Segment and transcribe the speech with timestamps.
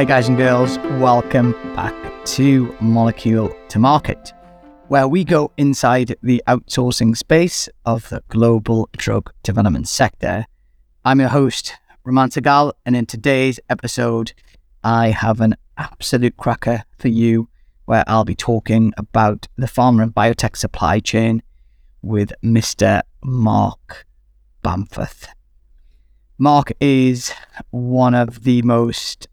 [0.00, 1.94] Hey, guys and girls, welcome back
[2.24, 4.32] to Molecule to Market,
[4.88, 10.46] where we go inside the outsourcing space of the global drug development sector.
[11.04, 14.32] I'm your host, Raman Sehgal, and in today's episode,
[14.82, 17.50] I have an absolute cracker for you
[17.84, 21.42] where I'll be talking about the pharma and biotech supply chain
[22.00, 23.02] with Mr.
[23.22, 24.06] Mark
[24.64, 25.26] Bamforth.
[26.38, 27.34] Mark is
[27.68, 29.28] one of the most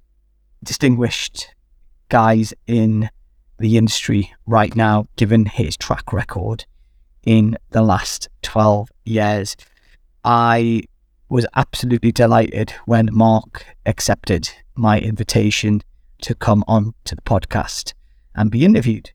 [0.63, 1.53] distinguished
[2.09, 3.09] guys in
[3.59, 6.65] the industry right now, given his track record
[7.23, 9.55] in the last 12 years.
[10.23, 10.84] I
[11.29, 15.81] was absolutely delighted when Mark accepted my invitation
[16.21, 17.93] to come on to the podcast
[18.35, 19.12] and be interviewed.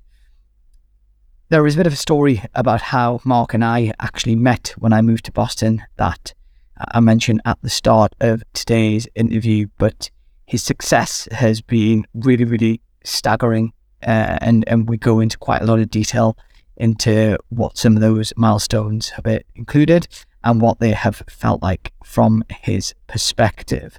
[1.48, 4.92] There is a bit of a story about how Mark and I actually met when
[4.92, 6.34] I moved to Boston that
[6.76, 10.10] I mentioned at the start of today's interview, but
[10.52, 13.72] his success has been really, really staggering.
[14.02, 16.36] Uh, and, and we go into quite a lot of detail
[16.76, 20.06] into what some of those milestones have included
[20.44, 23.98] and what they have felt like from his perspective.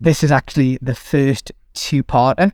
[0.00, 2.52] This is actually the first two parter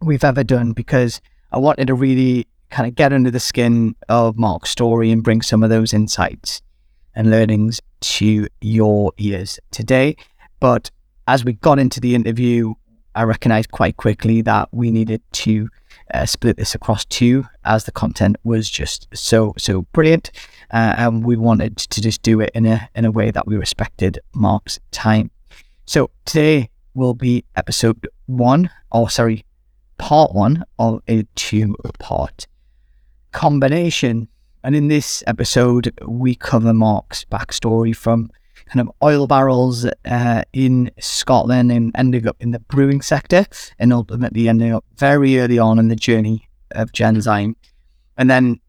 [0.00, 1.20] we've ever done because
[1.52, 5.40] I wanted to really kind of get under the skin of Mark's story and bring
[5.40, 6.62] some of those insights
[7.14, 10.16] and learnings to your ears today.
[10.58, 10.90] But
[11.26, 12.74] as we got into the interview,
[13.14, 15.68] I recognized quite quickly that we needed to
[16.12, 20.30] uh, split this across two as the content was just so so brilliant
[20.70, 23.56] uh, and we wanted to just do it in a in a way that we
[23.56, 25.30] respected Mark's time.
[25.86, 29.44] So today will be episode one or sorry
[29.98, 32.46] part one of a two part
[33.32, 34.28] combination.
[34.64, 38.30] And in this episode we cover Mark's backstory from
[38.66, 43.46] kind of oil barrels uh, in Scotland and ending up in the brewing sector
[43.78, 47.54] and ultimately ending up very early on in the journey of Genzyme.
[48.16, 48.60] And then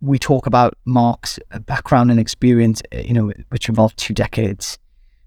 [0.00, 4.78] we talk about Mark's background and experience, uh, you know, which involved two decades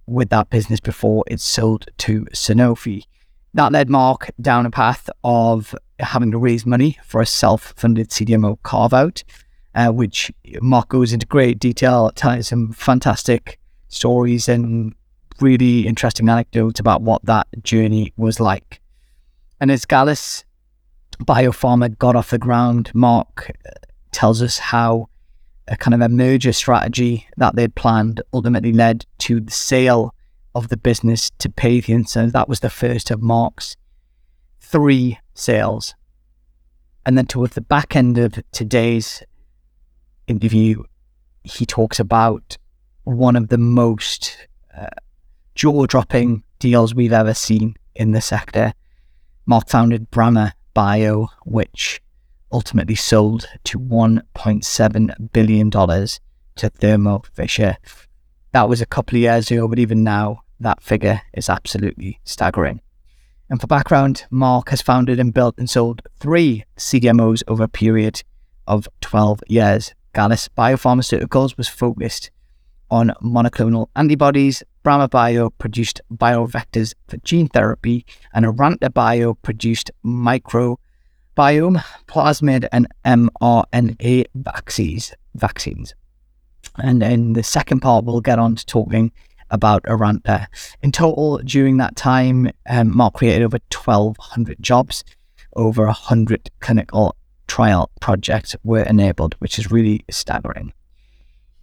[0.06, 3.04] with that business before it sold to Sanofi.
[3.54, 8.10] That led Mark down a path of having to raise money for a self funded
[8.10, 9.24] CDMO carve out,
[9.76, 10.32] uh, which
[10.62, 13.59] Mark goes into great detail, telling some fantastic
[13.90, 14.94] stories and
[15.42, 18.82] really interesting anecdotes about what that journey was like.
[19.60, 20.46] And as Gallus
[21.24, 23.72] Biopharma got off the ground, Mark uh,
[24.12, 25.10] tells us how
[25.68, 30.14] a kind of a merger strategy that they'd planned ultimately led to the sale
[30.56, 32.08] of the business to Patheon.
[32.08, 33.76] So that was the first of Mark's
[34.60, 35.94] three sales.
[37.06, 39.24] And then towards the back end of today's
[40.28, 40.84] interview,
[41.44, 42.58] he talks about
[43.16, 44.38] one of the most
[44.78, 44.88] uh,
[45.56, 48.74] jaw dropping deals we've ever seen in the sector.
[49.46, 52.02] Mark founded Brammer Bio, which
[52.52, 57.78] ultimately sold to $1.7 billion to Thermo Fisher.
[58.52, 62.82] That was a couple of years ago, but even now, that figure is absolutely staggering.
[63.50, 68.24] And for background, Mark has founded and built and sold three CDMOs over a period
[68.68, 69.96] of 12 years.
[70.14, 72.30] Gallus Biopharmaceuticals was focused
[72.92, 74.64] on monoclonal antibodies.
[74.84, 80.78] Brammer Bio produced viral vectors for gene therapy, and Arranta Bio produced microbiome,
[82.08, 85.14] plasmid, and mRNA vaccines.
[85.36, 85.94] vaccines.
[86.78, 89.12] And in the second part, we'll get on to talking
[89.52, 90.48] about Arranta.
[90.82, 95.04] In total, during that time, um, Mark created over 1,200 jobs,
[95.56, 97.16] over 100 clinical
[97.48, 100.72] trial projects were enabled, which is really staggering.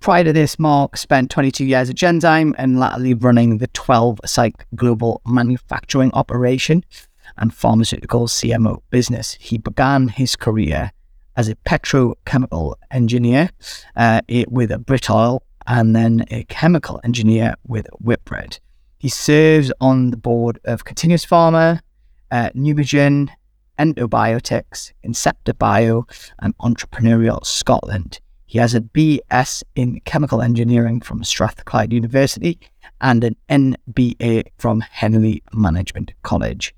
[0.01, 4.55] Prior to this, Mark spent 22 years at Genzyme and latterly running the 12 site
[4.75, 6.85] global manufacturing operation
[7.37, 9.37] and pharmaceutical CMO business.
[9.41, 10.93] He began his career
[11.37, 13.51] as a petrochemical engineer
[13.97, 18.59] uh, with Britoil and then a chemical engineer with Whitbread.
[18.99, 21.81] He serves on the board of Continuus Pharma,
[22.31, 23.29] uh, Nubigen,
[23.79, 26.07] Endobiotics, Incepta Bio,
[26.39, 28.21] and Entrepreneurial Scotland.
[28.57, 32.59] He has a BS in chemical engineering from Strathclyde University
[33.03, 36.75] and an MBA from Henley Management College.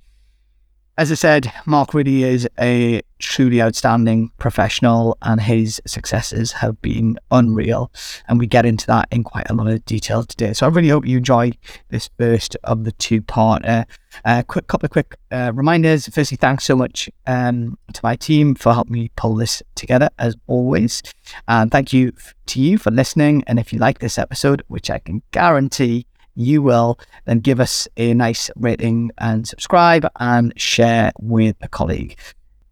[0.98, 7.16] As I said, Mark really is a truly outstanding professional and his successes have been
[7.30, 7.92] unreal.
[8.26, 10.54] And we get into that in quite a lot of detail today.
[10.54, 11.52] So I really hope you enjoy
[11.90, 13.64] this first of the two part.
[13.64, 13.84] Uh,
[14.24, 16.08] uh, quick couple of quick uh, reminders.
[16.08, 20.34] Firstly, thanks so much um, to my team for helping me pull this together as
[20.48, 21.04] always.
[21.46, 22.12] And thank you
[22.46, 23.44] to you for listening.
[23.46, 26.08] And if you like this episode, which I can guarantee
[26.38, 32.16] you will, then give us a nice rating and subscribe and share with a colleague.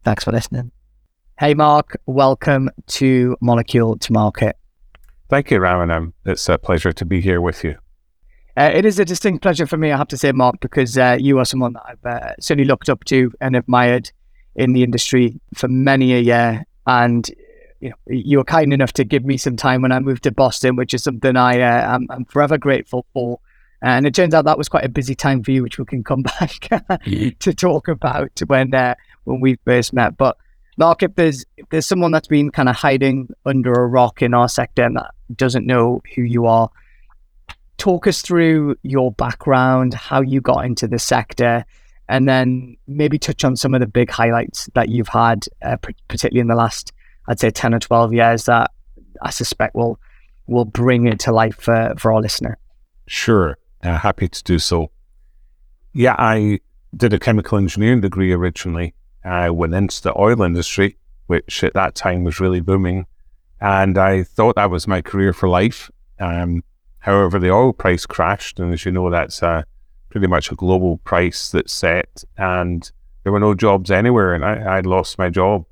[0.05, 0.71] Thanks for listening.
[1.39, 4.57] Hey, Mark, welcome to Molecule to Market.
[5.29, 6.13] Thank you, Raman.
[6.25, 7.77] It's a pleasure to be here with you.
[8.57, 11.19] Uh, it is a distinct pleasure for me, I have to say, Mark, because uh,
[11.21, 14.13] you are someone that I've uh, certainly looked up to and admired
[14.55, 16.65] in the industry for many a year.
[16.87, 17.29] And
[17.81, 20.31] you know, you were kind enough to give me some time when I moved to
[20.31, 23.41] Boston, which is something I uh, am, I'm forever grateful for.
[23.87, 26.03] And it turns out that was quite a busy time for you, which we can
[26.03, 26.59] come back
[27.39, 30.17] to talk about when uh, when we first met.
[30.17, 30.37] But
[30.77, 34.35] Mark, if there's if there's someone that's been kind of hiding under a rock in
[34.35, 36.69] our sector and that doesn't know who you are,
[37.79, 41.65] talk us through your background, how you got into the sector,
[42.09, 45.77] and then maybe touch on some of the big highlights that you've had, uh,
[46.09, 46.93] particularly in the last,
[47.29, 48.73] I'd say, ten or twelve years that
[49.23, 50.01] I suspect will
[50.49, 52.59] will bring it to life for for our listener.
[53.07, 54.91] Sure, uh, happy to do so.
[55.93, 56.61] Yeah, I
[56.97, 58.95] did a chemical engineering degree originally.
[59.25, 60.97] I went into the oil industry,
[61.27, 63.07] which at that time was really booming,
[63.61, 65.91] and I thought that was my career for life.
[66.21, 66.63] Um,
[66.99, 69.41] however, the oil price crashed, and as you know, that's
[70.11, 72.91] pretty much a global price that's set, and
[73.23, 75.65] there were no jobs anywhere, and I, I'd lost my job.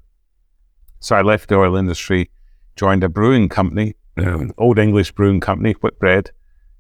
[1.00, 2.30] So I left the oil industry,
[2.76, 6.30] joined a brewing company, an old English brewing company, Whitbread,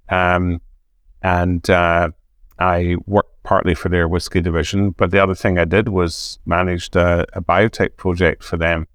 [0.08, 0.60] um,
[1.24, 2.10] and uh,
[2.58, 4.90] I worked partly for their whiskey division.
[4.90, 8.86] But the other thing I did was managed a, a biotech project for them.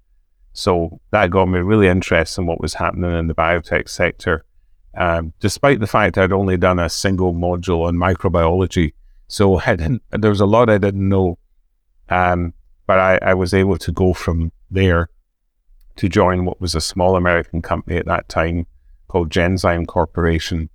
[0.54, 4.46] So that got me really interested in what was happening in the biotech sector,
[4.96, 8.94] um, despite the fact I'd only done a single module on microbiology.
[9.28, 11.40] So I didn't, there was a lot I didn't know.
[12.10, 12.54] Um,
[12.86, 15.10] but I, I was able to go from there
[15.96, 18.68] to join what was a small American company at that time
[19.08, 20.70] called Genzyme Corporation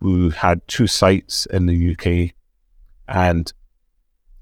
[0.00, 2.34] who had two sites in the UK.
[3.08, 3.52] And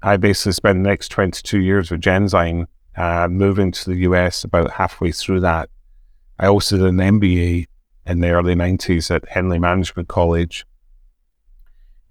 [0.01, 4.71] I basically spent the next 22 years with Genzyme, uh, moving to the US about
[4.71, 5.69] halfway through that.
[6.39, 7.67] I also did an MBA
[8.05, 10.65] in the early 90s at Henley Management College.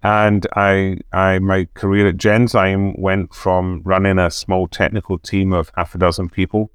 [0.03, 5.71] And I, I, my career at Genzyme went from running a small technical team of
[5.75, 6.71] half a dozen people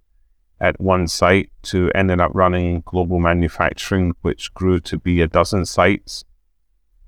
[0.61, 5.67] at one site to ending up running global manufacturing, which grew to be a dozen
[5.67, 6.25] sites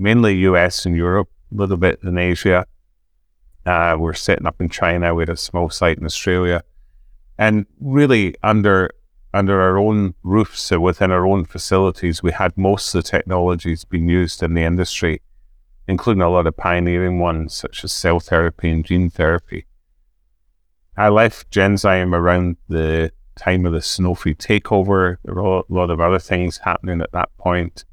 [0.05, 2.67] mainly US and Europe, a little bit in Asia.
[3.65, 5.19] Uh, we're setting up in China.
[5.19, 6.63] Had a small site in Australia,
[7.39, 8.91] and really under
[9.33, 13.85] under our own roofs, so within our own facilities, we had most of the technologies
[13.85, 15.23] being used in the industry,
[15.89, 19.67] including a lot of pioneering ones such as cell therapy and gene therapy.
[20.97, 25.17] I left Genzyme around the time of the Sanofi takeover.
[25.25, 27.85] There were a lot of other things happening at that point.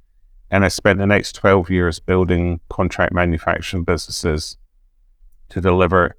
[0.51, 4.57] And I spent the next 12 years building contract manufacturing businesses
[5.49, 6.17] to deliver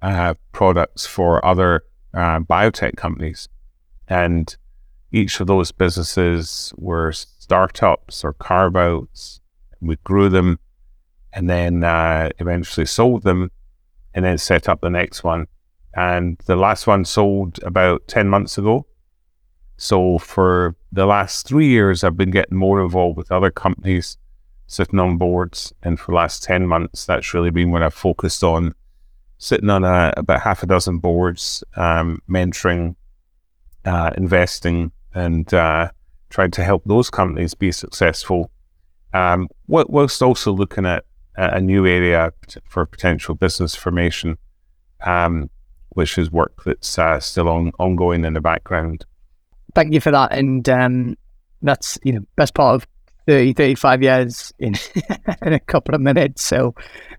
[0.00, 1.84] uh, products for other
[2.14, 3.48] uh, biotech companies.
[4.08, 4.56] And
[5.12, 9.40] each of those businesses were startups or carve outs.
[9.80, 10.58] We grew them
[11.34, 13.50] and then uh, eventually sold them
[14.14, 15.46] and then set up the next one.
[15.94, 18.86] And the last one sold about 10 months ago.
[19.76, 24.16] So for the last three years, I've been getting more involved with other companies
[24.66, 25.72] sitting on boards.
[25.82, 28.74] And for the last 10 months, that's really been what I've focused on
[29.38, 32.96] sitting on a, about half a dozen boards, um, mentoring,
[33.84, 35.90] uh, investing, and uh,
[36.30, 38.50] trying to help those companies be successful.
[39.12, 41.04] Um, whilst also looking at
[41.36, 42.32] a new area
[42.64, 44.38] for potential business formation,
[45.04, 45.50] um,
[45.90, 49.04] which is work that's uh, still on, ongoing in the background
[49.76, 50.32] thank you for that.
[50.32, 51.16] And um,
[51.62, 52.88] that's, you know, best part of
[53.28, 54.74] 30, 35 years in,
[55.42, 56.44] in a couple of minutes.
[56.44, 56.74] So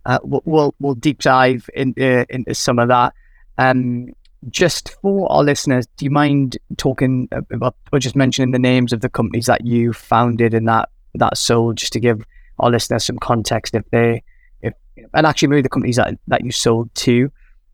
[0.05, 3.13] uh, we'll, we'll deep dive into, into some of that.
[3.59, 4.07] Um,
[4.49, 9.01] just for our listeners, do you mind talking about, or just mentioning the names of
[9.01, 12.23] the companies that you founded and that, that sold, just to give
[12.59, 14.23] our listeners some context if they,
[14.61, 14.73] if,
[15.13, 17.31] and actually maybe the companies that, that you sold to,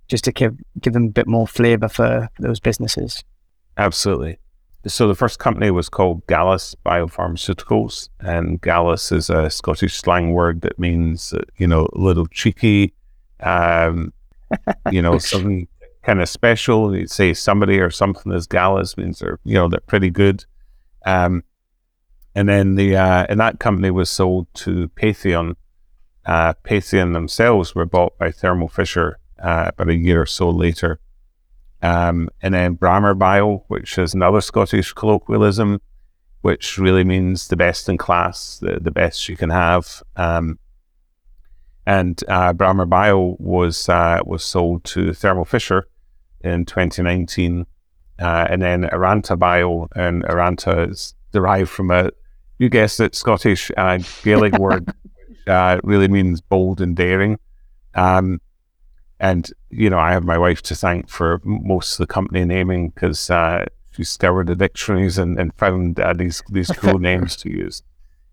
[0.09, 3.23] just to give, give them a bit more flavor for, for those businesses?
[3.77, 4.37] Absolutely.
[4.85, 10.61] So the first company was called Gallus Biopharmaceuticals, and Gallus is a Scottish slang word
[10.61, 12.93] that means, you know, a little cheeky,
[13.39, 14.11] um,
[14.91, 15.69] you know, something
[16.03, 16.93] kind of special.
[16.93, 20.43] You'd say somebody or something as Gallus means they're, you know, they're pretty good.
[21.05, 21.43] Um,
[22.35, 25.55] and then the uh, and that company was sold to Patheon.
[26.25, 30.99] Uh, Patheon themselves were bought by Thermo Fisher uh, about a year or so later.
[31.83, 35.81] Um, and then Brammer Bio, which is another Scottish colloquialism,
[36.41, 40.01] which really means the best in class, the, the best you can have.
[40.15, 40.57] Um,
[41.85, 45.85] And uh, Brammer Bio was uh, was sold to Thermo Fisher
[46.41, 47.65] in 2019,
[48.19, 52.09] uh, and then Arranta Bio, and Arranta is derived from a
[52.57, 54.87] you guessed it Scottish uh, Gaelic word,
[55.27, 57.37] which uh, really means bold and daring.
[57.95, 58.39] Um,
[59.19, 62.89] and you know, I have my wife to thank for most of the company naming
[62.89, 67.49] because uh, she scoured the dictionaries and, and found uh, these these cool names to
[67.49, 67.83] use.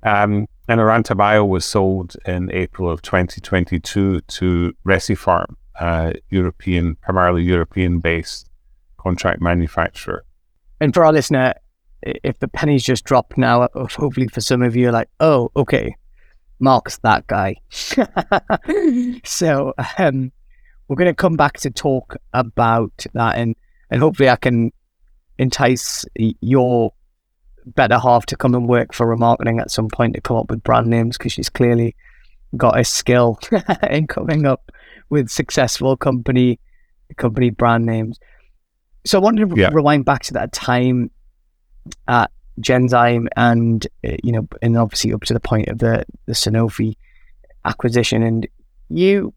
[0.03, 7.43] Um, and Arranta Bio was sold in April of 2022 to Recipharm, uh, European, primarily
[7.43, 8.49] European-based
[8.97, 10.25] contract manufacturer.
[10.81, 11.55] And for our listener,
[12.03, 15.95] if the pennies just dropped now, hopefully for some of you, like, oh, okay,
[16.61, 17.57] Mark's that guy.
[19.25, 20.33] so um,
[20.91, 23.55] we're going to come back to talk about that, and
[23.91, 24.73] and hopefully I can
[25.39, 26.93] entice your
[27.65, 30.65] better half to come and work for ramarketing at some point to come up with
[30.65, 31.95] brand names because she's clearly
[32.57, 33.39] got a skill
[33.91, 34.73] in coming up
[35.11, 36.59] with successful company
[37.17, 38.19] company brand names.
[39.07, 39.71] So I wanted to yeah.
[39.73, 41.13] rewind back to that time
[42.09, 46.33] at Genzyme and uh, you know and obviously up to the point of the the
[46.33, 46.97] Sanofi
[47.65, 48.49] acquisition and
[48.89, 49.33] you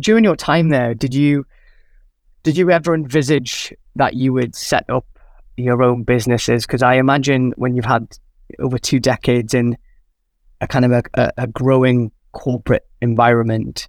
[0.00, 1.46] during your time there, did you
[2.42, 5.06] did you ever envisage that you would set up
[5.56, 6.66] your own businesses?
[6.66, 8.18] Because I imagine when you've had
[8.58, 9.76] over two decades in
[10.60, 13.88] a kind of a, a growing corporate environment,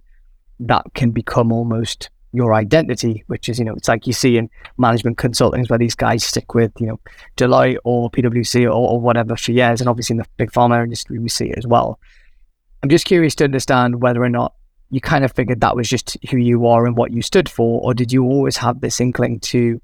[0.60, 4.50] that can become almost your identity, which is, you know, it's like you see in
[4.76, 7.00] management consultings where these guys stick with, you know,
[7.36, 9.80] Deloitte or PwC or, or whatever for years.
[9.80, 12.00] And obviously in the big pharma industry, we see it as well.
[12.82, 14.54] I'm just curious to understand whether or not
[14.94, 17.80] you kind of figured that was just who you are and what you stood for,
[17.82, 19.80] or did you always have this inkling to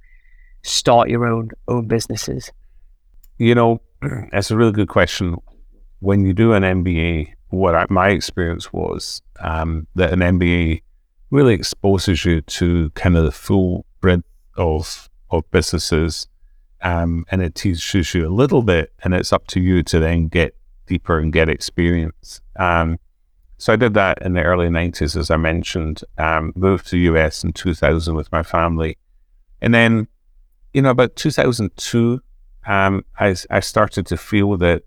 [0.63, 2.53] start your own own businesses?
[3.37, 3.81] You know,
[4.31, 5.37] that's a really good question.
[5.99, 10.83] When you do an MBA, what I, my experience was um, that an MBA
[11.31, 14.23] really exposes you to kind of the full breadth
[14.57, 16.29] of of businesses,
[16.83, 20.29] um, and it teaches you a little bit, and it's up to you to then
[20.29, 20.55] get
[20.87, 22.41] deeper and get experience.
[22.55, 23.01] Um,
[23.61, 27.15] so I did that in the early 90s, as I mentioned, um, moved to the
[27.15, 28.97] US in 2000 with my family.
[29.61, 30.09] And then,
[30.73, 32.23] you know, about 2002,
[32.67, 34.85] um, I, I started to feel that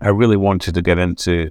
[0.00, 1.50] I really wanted to get into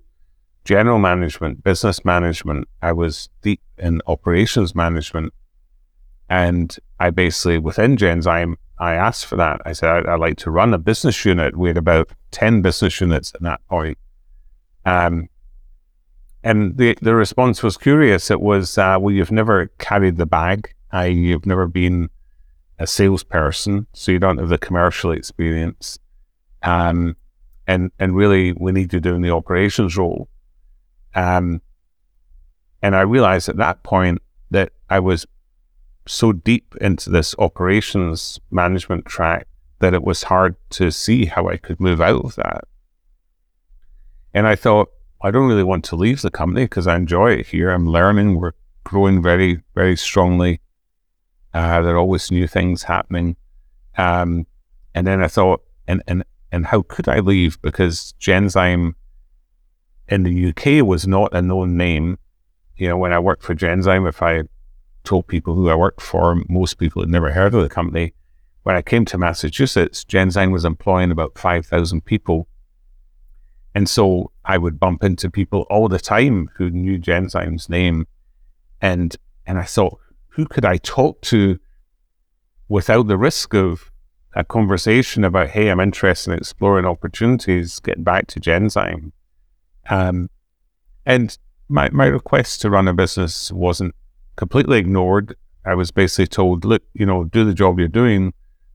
[0.66, 2.68] general management, business management.
[2.82, 5.36] I was deep in operations management.
[6.28, 9.62] And I basically, within Genzyme, I asked for that.
[9.64, 11.56] I said, I'd, I'd like to run a business unit.
[11.56, 14.00] We had about 10 business units at that point.
[14.86, 15.28] Um,
[16.44, 18.32] and the, the response was curious.
[18.32, 20.74] It was, uh, well, you've never carried the bag.
[20.94, 22.10] Uh, you've never been
[22.80, 26.00] a salesperson, so you don't have the commercial experience.
[26.64, 27.16] Um,
[27.68, 30.28] and, and really, we need you doing the operations role.
[31.14, 31.62] Um,
[32.82, 35.26] and I realized at that point that I was
[36.08, 39.48] so deep into this operations management track
[39.80, 42.64] that it was hard to see how I could move out of that.
[44.34, 44.90] And I thought,
[45.24, 47.70] I don't really want to leave the company because I enjoy it here.
[47.70, 48.40] I'm learning.
[48.40, 50.62] We're growing very, very strongly.
[51.54, 53.36] Uh, there are always new things happening.
[53.98, 54.48] Um,
[54.96, 57.62] and then I thought, and, and, and how could I leave?
[57.62, 58.94] Because Genzyme
[60.08, 62.18] in the UK was not a known name.
[62.78, 64.44] You know, when I worked for Genzyme, if I
[65.04, 68.14] told people who I worked for, most people had never heard of the company.
[68.64, 72.48] When I came to Massachusetts, Genzyme was employing about 5,000 people
[73.74, 78.08] and so I would bump into people all the time who knew Genzyme's name.
[78.82, 80.00] And and I thought,
[80.30, 81.60] who could I talk to
[82.68, 83.92] without the risk of
[84.34, 89.12] a conversation about, hey, I'm interested in exploring opportunities, getting back to Genzyme.
[89.90, 90.30] Um,
[91.06, 91.38] and
[91.68, 93.94] my, my request to run a business wasn't
[94.38, 95.36] completely ignored.
[95.66, 98.34] I was basically told, look, you know, do the job you're doing,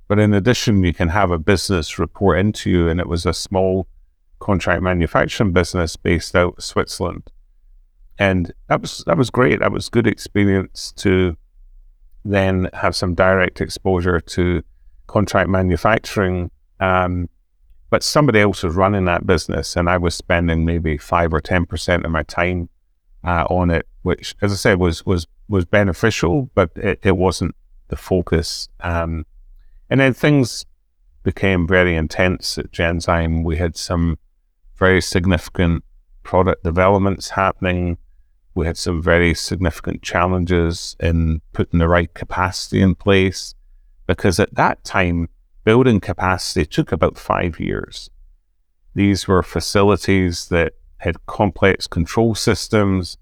[0.08, 2.88] but in addition, you can have a business report into you.
[2.88, 3.88] And it was a small
[4.38, 7.30] contract manufacturing business based out of Switzerland.
[8.18, 9.60] And that was that was great.
[9.60, 11.36] That was good experience to
[12.24, 14.62] then have some direct exposure to
[15.06, 16.50] contract manufacturing.
[16.80, 17.28] Um,
[17.90, 21.66] but somebody else was running that business, and I was spending maybe five or ten
[21.66, 22.68] percent of my time
[23.22, 27.54] uh, on it, which, as I said, was was was beneficial, but it, it wasn't
[27.88, 28.68] the focus.
[28.80, 29.24] Um,
[29.88, 30.66] and then things
[31.22, 33.44] became very intense at Genzyme.
[33.44, 34.18] We had some
[34.76, 35.84] very significant
[36.22, 37.98] product developments happening.
[38.54, 43.54] We had some very significant challenges in putting the right capacity in place
[44.06, 45.28] because at that time,
[45.64, 48.10] building capacity took about five years.
[48.94, 53.18] These were facilities that had complex control systems,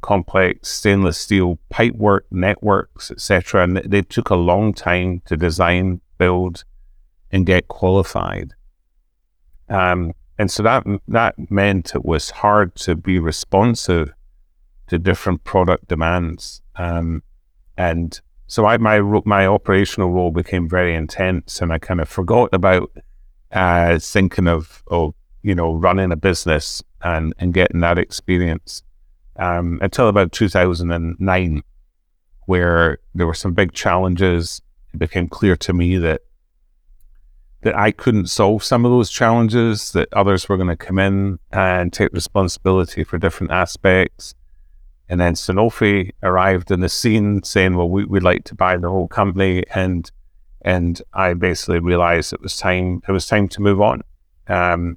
[0.00, 3.64] complex stainless steel pipework networks, etc.
[3.64, 6.64] And they took a long time to design, build,
[7.32, 8.52] and get qualified.
[9.68, 14.12] Um, and so that that meant it was hard to be responsive
[14.88, 16.62] to different product demands.
[16.76, 17.22] Um,
[17.76, 22.50] and so I, my my operational role became very intense, and I kind of forgot
[22.52, 22.90] about
[23.52, 28.82] uh, thinking of of you know running a business and and getting that experience
[29.36, 31.62] um, until about 2009,
[32.46, 34.60] where there were some big challenges.
[34.92, 36.22] It became clear to me that
[37.66, 41.40] that I couldn't solve some of those challenges, that others were going to come in
[41.50, 44.36] and take responsibility for different aspects.
[45.08, 48.88] And then Sanofi arrived in the scene saying, well, we, would like to buy the
[48.88, 49.64] whole company.
[49.74, 50.08] And,
[50.62, 54.02] and I basically realized it was time, it was time to move on.
[54.46, 54.96] Um,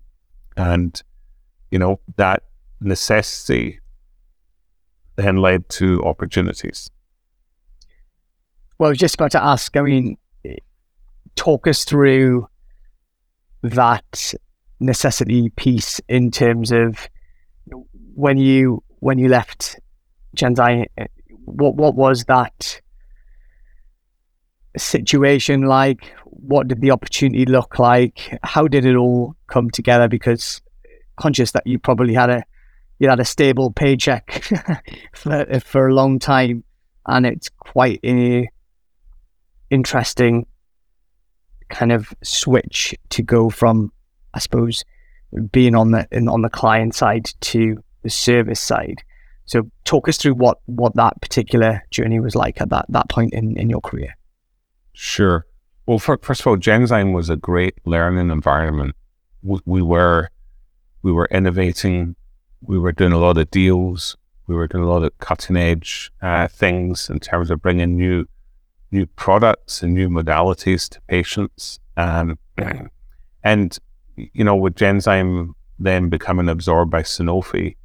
[0.55, 1.01] and,
[1.71, 2.43] you know, that
[2.79, 3.79] necessity
[5.15, 6.91] then led to opportunities.
[8.77, 10.19] Well, I was just about to ask, I mean,
[11.35, 12.47] talk us through
[13.63, 14.33] that
[14.79, 17.09] necessity piece in terms of
[18.15, 19.79] when you when you left
[20.35, 20.85] Genzyme,
[21.45, 22.81] what what was that
[24.77, 26.03] situation like?
[26.25, 28.37] What did the opportunity look like?
[28.43, 30.07] How did it all come together?
[30.07, 30.61] Because
[31.17, 32.43] conscious that you probably had a
[32.99, 34.43] you had a stable paycheck
[35.13, 36.63] for for a long time,
[37.07, 38.47] and it's quite a
[39.69, 40.45] interesting
[41.69, 43.91] kind of switch to go from,
[44.33, 44.83] I suppose,
[45.51, 49.03] being on the in, on the client side to the service side.
[49.45, 53.33] So talk us through what what that particular journey was like at that that point
[53.33, 54.15] in, in your career.
[54.93, 55.45] Sure.
[55.85, 58.95] Well, for, first of all, Genzyme was a great learning environment.
[59.41, 60.29] We, we were
[61.01, 62.15] we were innovating.
[62.61, 64.17] We were doing a lot of deals.
[64.47, 68.25] We were doing a lot of cutting edge uh, things in terms of bringing new
[68.91, 71.79] new products and new modalities to patients.
[71.97, 72.39] Um,
[73.43, 73.77] and,
[74.15, 77.75] you know, with Genzyme then becoming absorbed by Sanofi,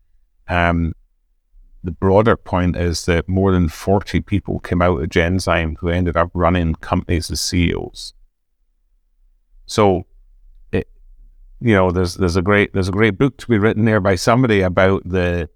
[0.48, 0.94] um,
[1.84, 6.16] the broader point is that more than 40 people came out of Genzyme who ended
[6.16, 8.14] up running companies as CEOs.
[9.66, 10.06] So,
[10.72, 10.88] it,
[11.60, 14.14] you know, there's there's a great there's a great book to be written there by
[14.14, 15.48] somebody about the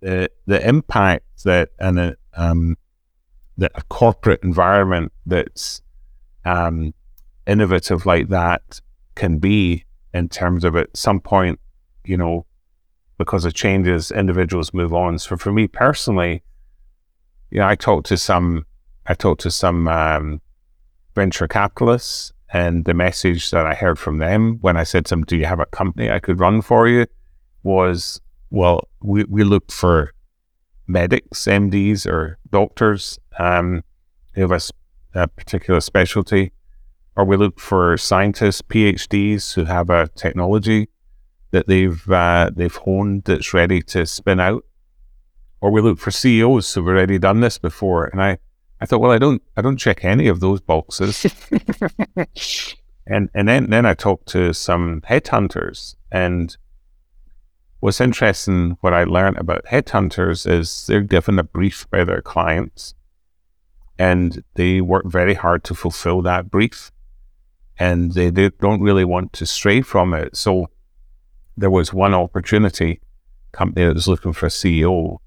[0.00, 2.76] the the impact that an um,
[3.58, 5.80] that a corporate environment that's
[6.44, 6.92] um,
[7.46, 8.80] innovative like that
[9.14, 11.60] can be in terms of at some point,
[12.04, 12.46] you know,
[13.18, 15.18] because of changes, individuals move on.
[15.18, 16.42] So for me personally,
[17.50, 18.66] you know, I talked to some,
[19.06, 20.40] I talked to some um,
[21.14, 25.24] venture capitalists, and the message that I heard from them when I said to them,
[25.24, 27.06] "Do you have a company I could run for you?"
[27.62, 30.12] was, "Well, we we looked for
[30.86, 33.82] medics, MDs, or doctors um,
[34.32, 36.52] who have a, a, particular specialty,
[37.16, 40.88] or we look for scientists, PhDs who have a technology
[41.50, 44.64] that they've uh, they've honed that's ready to spin out,
[45.60, 48.06] or we look for CEOs who've already done this before.
[48.06, 48.38] And I,
[48.80, 51.24] I thought, well, I don't I don't check any of those boxes.
[53.06, 56.56] and and then then I talked to some headhunters and
[57.84, 62.94] what's interesting, what I learned about headhunters is they're given a brief by their clients
[63.98, 66.90] and they work very hard to fulfill that brief
[67.78, 70.34] and they, they don't really want to stray from it.
[70.34, 70.70] So
[71.58, 73.02] there was one opportunity
[73.52, 75.18] company that was looking for a CEO.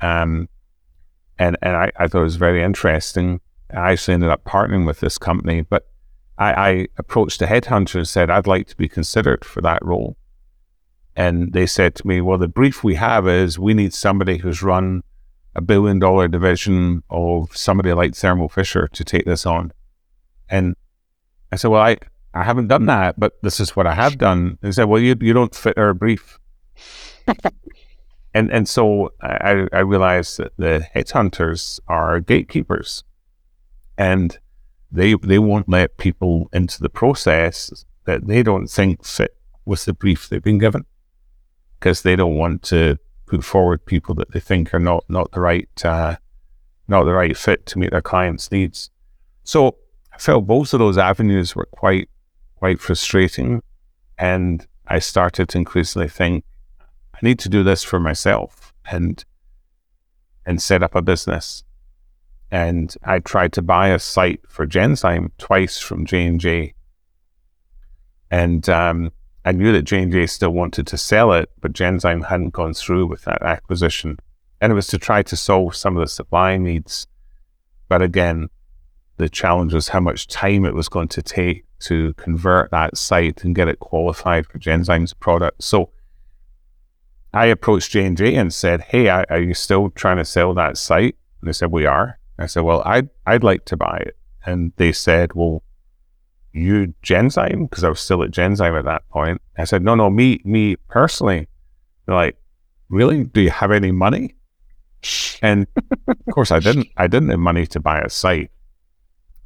[0.00, 0.48] Um,
[1.38, 3.38] and, and I, I thought it was very interesting.
[3.70, 5.86] I actually ended up partnering with this company, but
[6.38, 10.16] I, I approached a headhunter and said, I'd like to be considered for that role.
[11.18, 14.62] And they said to me, well, the brief we have is we need somebody who's
[14.62, 15.02] run
[15.56, 19.72] a billion dollar division of somebody like Thermo Fisher to take this on.
[20.48, 20.76] And
[21.50, 21.96] I said, well, I,
[22.32, 24.58] I haven't done that, but this is what I have done.
[24.60, 26.38] They said, well, you, you don't fit our brief.
[28.32, 33.02] and and so I, I realized that the headhunters are gatekeepers
[33.96, 34.38] and
[34.92, 39.92] they they won't let people into the process that they don't think fit with the
[39.92, 40.86] brief they've been given
[41.78, 45.40] because they don't want to put forward people that they think are not not the
[45.40, 46.16] right uh,
[46.88, 48.90] not the right fit to meet their clients' needs.
[49.44, 49.76] So
[50.12, 52.08] I felt both of those avenues were quite
[52.56, 53.62] quite frustrating,
[54.18, 56.44] and I started to increasingly think
[57.14, 59.24] I need to do this for myself and
[60.46, 61.62] and set up a business.
[62.50, 66.72] And I tried to buy a site for Genzyme twice from J and J,
[68.30, 69.12] and um,
[69.48, 73.22] I knew that J&J still wanted to sell it, but Genzyme hadn't gone through with
[73.22, 74.18] that acquisition.
[74.60, 77.06] And it was to try to solve some of the supply needs.
[77.88, 78.50] But again,
[79.16, 83.42] the challenge was how much time it was going to take to convert that site
[83.42, 85.62] and get it qualified for Genzyme's product.
[85.64, 85.92] So
[87.32, 91.16] I approached J&J and said, hey, are you still trying to sell that site?
[91.40, 92.18] And they said, we are.
[92.38, 94.18] I said, well, I'd, I'd like to buy it.
[94.44, 95.62] And they said, well,
[96.52, 97.68] you Genzyme?
[97.68, 99.40] Because I was still at Genzyme at that point.
[99.56, 101.48] I said, no, no, me, me personally.
[102.06, 102.36] They're like,
[102.88, 103.24] really?
[103.24, 104.34] Do you have any money?
[105.42, 105.66] And
[106.08, 106.88] of course, I didn't.
[106.96, 108.50] I didn't have money to buy a site.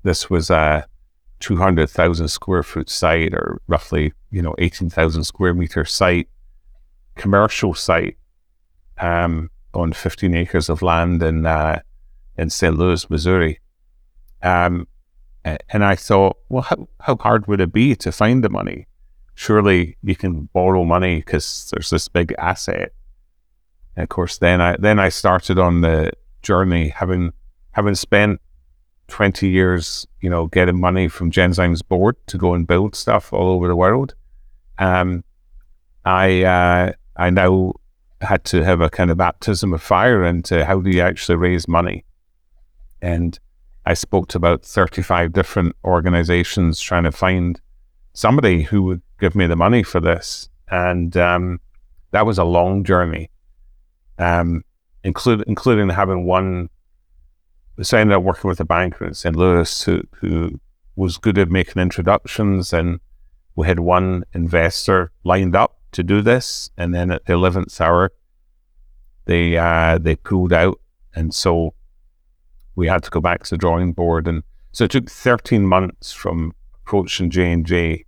[0.02, 0.86] This was a
[1.40, 6.28] two hundred thousand square foot site, or roughly, you know, eighteen thousand square meter site,
[7.16, 8.16] commercial site,
[8.98, 11.80] um, on fifteen acres of land in uh,
[12.38, 12.76] in St.
[12.76, 13.60] Louis, Missouri.
[14.42, 14.88] Um,
[15.44, 18.87] and I thought, well, how, how hard would it be to find the money?
[19.35, 22.92] Surely you can borrow money because there's this big asset.
[23.96, 27.33] And of course, then I then I started on the journey, having
[27.72, 28.40] having spent
[29.09, 33.50] twenty years, you know, getting money from Genzyme's board to go and build stuff all
[33.50, 34.14] over the world.
[34.78, 35.24] Um,
[36.05, 37.72] I uh, I now
[38.20, 41.66] had to have a kind of baptism of fire into how do you actually raise
[41.66, 42.05] money,
[43.00, 43.38] and
[43.84, 47.60] I spoke to about 35 different organizations trying to find
[48.12, 50.48] somebody who would give me the money for this.
[50.70, 51.60] And um,
[52.12, 53.30] that was a long journey,
[54.18, 54.64] um,
[55.02, 56.68] include, including having one.
[57.80, 59.34] So I ended up working with a banker in St.
[59.34, 60.60] Louis who, who
[60.94, 62.72] was good at making introductions.
[62.72, 63.00] And
[63.56, 66.70] we had one investor lined up to do this.
[66.76, 68.12] And then at the 11th hour,
[69.24, 70.80] they, uh, they pulled out.
[71.14, 71.74] And so
[72.74, 74.26] we had to go back to the drawing board.
[74.26, 78.04] And so it took 13 months from approaching J&J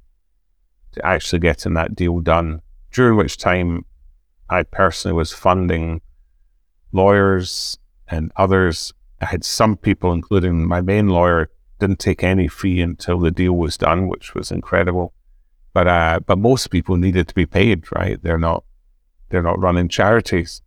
[0.92, 3.85] to actually getting that deal done, during which time
[4.48, 6.00] I personally was funding
[6.92, 7.77] lawyers
[8.09, 8.92] and others.
[9.20, 11.50] I had some people, including my main lawyer,
[11.81, 15.12] didn't take any fee until the deal was done, which was incredible.
[15.72, 18.22] But uh, but most people needed to be paid, right?
[18.22, 18.64] They're not
[19.29, 20.62] they're not running charities.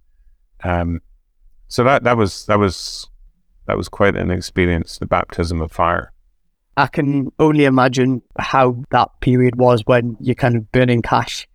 [0.64, 1.02] Um,
[1.70, 3.08] so that that was that was
[3.68, 6.12] that was quite an experience, the baptism of fire.
[6.78, 11.48] I can only imagine how that period was when you're kind of burning cash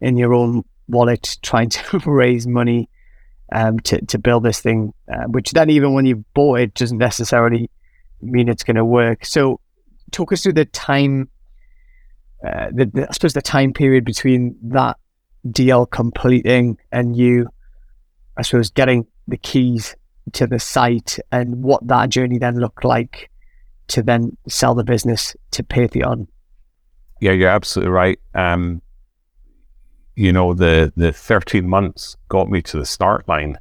[0.00, 2.88] in your own wallet, trying to raise money
[3.52, 6.98] um, to, to build this thing, uh, which then even when you've bought it doesn't
[6.98, 7.70] necessarily
[8.20, 9.24] mean it's going to work.
[9.24, 9.60] So
[10.12, 11.28] talk us through the time,
[12.46, 14.98] uh, the, the, I suppose the time period between that
[15.50, 17.48] deal completing and you,
[18.36, 19.96] I suppose, getting the keys
[20.32, 23.30] to the site and what that journey then looked like
[23.88, 26.26] to then sell the business to Patheon.
[27.20, 28.18] Yeah, you're absolutely right.
[28.34, 28.82] Um,
[30.16, 33.58] you know, the the 13 months got me to the start line.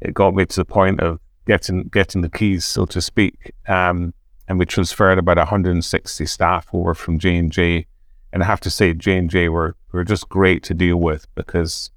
[0.00, 3.52] It got me to the point of getting getting the keys, so to speak.
[3.66, 4.12] Um,
[4.48, 7.86] and we transferred about 160 staff over from J
[8.32, 11.26] and I have to say, J and J were were just great to deal with
[11.34, 11.90] because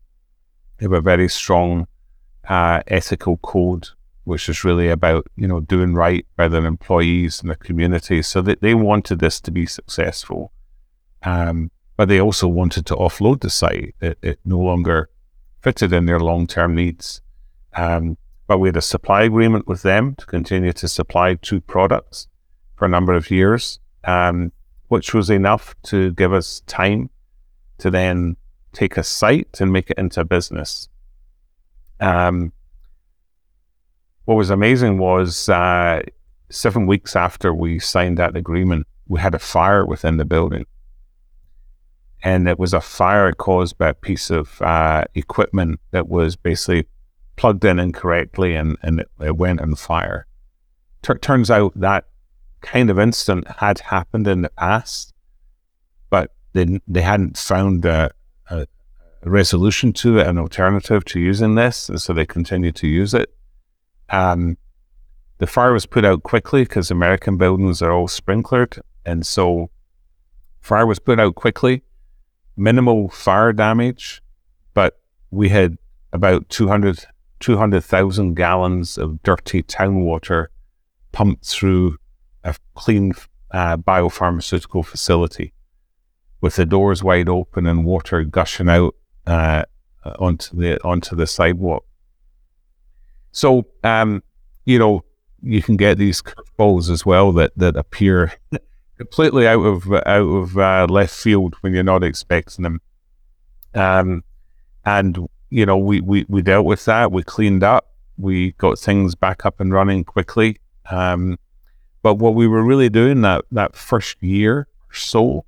[0.78, 1.88] they were very strong
[2.48, 3.90] uh, ethical code,
[4.24, 8.22] which is really about you know doing right by their employees and the community.
[8.22, 10.52] So that they wanted this to be successful,
[11.24, 13.96] um, but they also wanted to offload the site.
[14.02, 15.10] It, it no longer
[15.62, 17.22] fitted in their long term needs.
[17.76, 22.28] Um, but we had a supply agreement with them to continue to supply two products
[22.76, 24.52] for a number of years, um,
[24.90, 27.10] which was enough to give us time
[27.78, 28.36] to then
[28.74, 30.90] take a site and make it into a business.
[32.04, 32.52] Um,
[34.26, 36.02] what was amazing was uh,
[36.50, 40.66] seven weeks after we signed that agreement, we had a fire within the building.
[42.22, 46.88] And it was a fire caused by a piece of uh, equipment that was basically
[47.36, 50.28] plugged in incorrectly and, and it, it went on fire.
[51.02, 52.06] T- turns out that
[52.62, 55.13] kind of incident had happened in the past,
[56.10, 58.12] but they, they hadn't found a,
[58.50, 58.68] a,
[59.30, 63.34] resolution to it, an alternative to using this, and so they continued to use it.
[64.10, 64.58] Um,
[65.38, 69.70] the fire was put out quickly because American buildings are all sprinklered, and so
[70.62, 71.84] fire was put out quickly.
[72.56, 74.22] Minimal fire damage,
[74.74, 75.00] but
[75.32, 75.78] we had
[76.12, 77.06] about 200
[77.40, 80.50] 200,000 gallons of dirty town water
[81.12, 81.98] pumped through
[82.46, 83.12] a clean
[83.52, 85.54] uh, biopharmaceutical facility
[86.40, 89.64] with the doors wide open and water gushing out uh,
[90.20, 91.86] onto the onto the sidewalk.
[93.32, 94.24] So, um,
[94.66, 95.04] you know,
[95.42, 98.34] you can get these curveballs as well that that appear
[98.98, 102.82] completely out of out of uh, left field when you're not expecting them.
[103.74, 104.24] Um,
[104.86, 107.12] and you know, we, we we dealt with that.
[107.12, 107.90] We cleaned up.
[108.18, 110.60] We got things back up and running quickly.
[110.90, 111.38] Um,
[112.02, 115.46] but what we were really doing that that first year or so,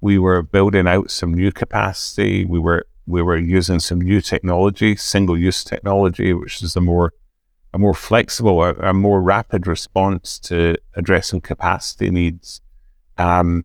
[0.00, 2.44] we were building out some new capacity.
[2.44, 7.12] We were we were using some new technology, single use technology, which is a more
[7.74, 12.62] a more flexible, a, a more rapid response to addressing capacity needs.
[13.18, 13.64] Um,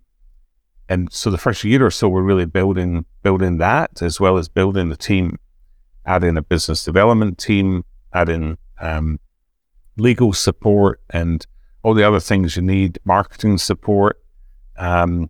[0.90, 4.50] and so the first year or so, we're really building building that as well as
[4.50, 5.38] building the team,
[6.06, 9.20] adding a business development team, adding um,
[9.98, 11.46] legal support, and
[11.84, 14.22] all the other things you need, marketing support,
[14.78, 15.30] um,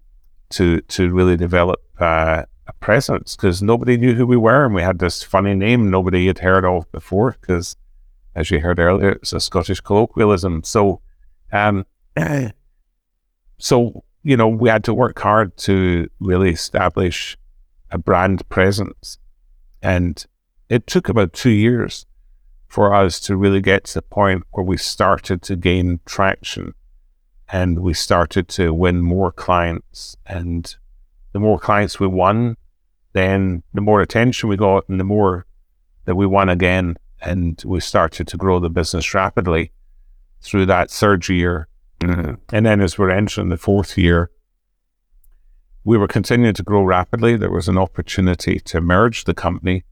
[0.49, 4.81] to to really develop uh, a presence because nobody knew who we were, and we
[4.81, 7.35] had this funny name nobody had heard of before.
[7.39, 7.75] Because,
[8.35, 10.63] as you heard earlier, it's a Scottish colloquialism.
[10.63, 11.01] So,
[11.51, 11.85] um,
[13.57, 17.37] so you know, we had to work hard to really establish
[17.91, 19.19] a brand presence.
[19.81, 20.25] And
[20.69, 22.05] it took about two years
[22.67, 26.73] for us to really get to the point where we started to gain traction
[27.51, 30.15] and we started to win more clients.
[30.25, 30.73] And
[31.33, 32.55] the more clients we won,
[33.11, 35.45] then the more attention we got and the more
[36.05, 36.97] that we won again.
[37.21, 39.71] And we started to grow the business rapidly
[40.41, 41.67] through that third year
[42.03, 42.33] Mm-hmm.
[42.51, 44.29] And then as we're entering the fourth year,
[45.83, 47.35] we were continuing to grow rapidly.
[47.35, 49.83] There was an opportunity to merge the company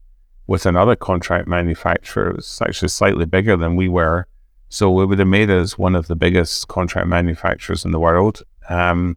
[0.46, 2.30] with another contract manufacturer.
[2.30, 4.26] It was actually slightly bigger than we were.
[4.68, 8.42] So it would have made us one of the biggest contract manufacturers in the world.
[8.68, 9.16] Um,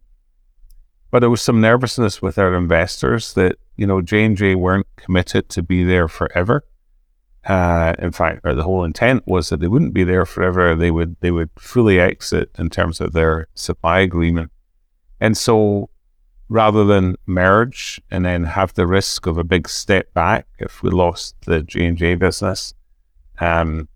[1.16, 5.64] but there was some nervousness with our investors that, you know, J&J weren't committed to
[5.64, 6.66] be there forever.
[7.46, 10.76] Uh, in fact, the whole intent was that they wouldn't be there forever.
[10.76, 14.52] They would they would fully exit in terms of their supply agreement.
[15.22, 15.90] And so,
[16.50, 20.90] rather than merge and then have the risk of a big step back if we
[20.90, 22.74] lost the J and J business,
[23.40, 23.88] um,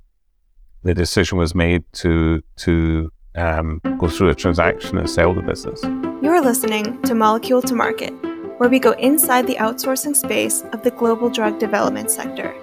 [0.84, 5.82] the decision was made to to um, go through a transaction and sell the business.
[6.22, 8.12] You're listening to Molecule to Market,
[8.60, 12.54] where we go inside the outsourcing space of the global drug development sector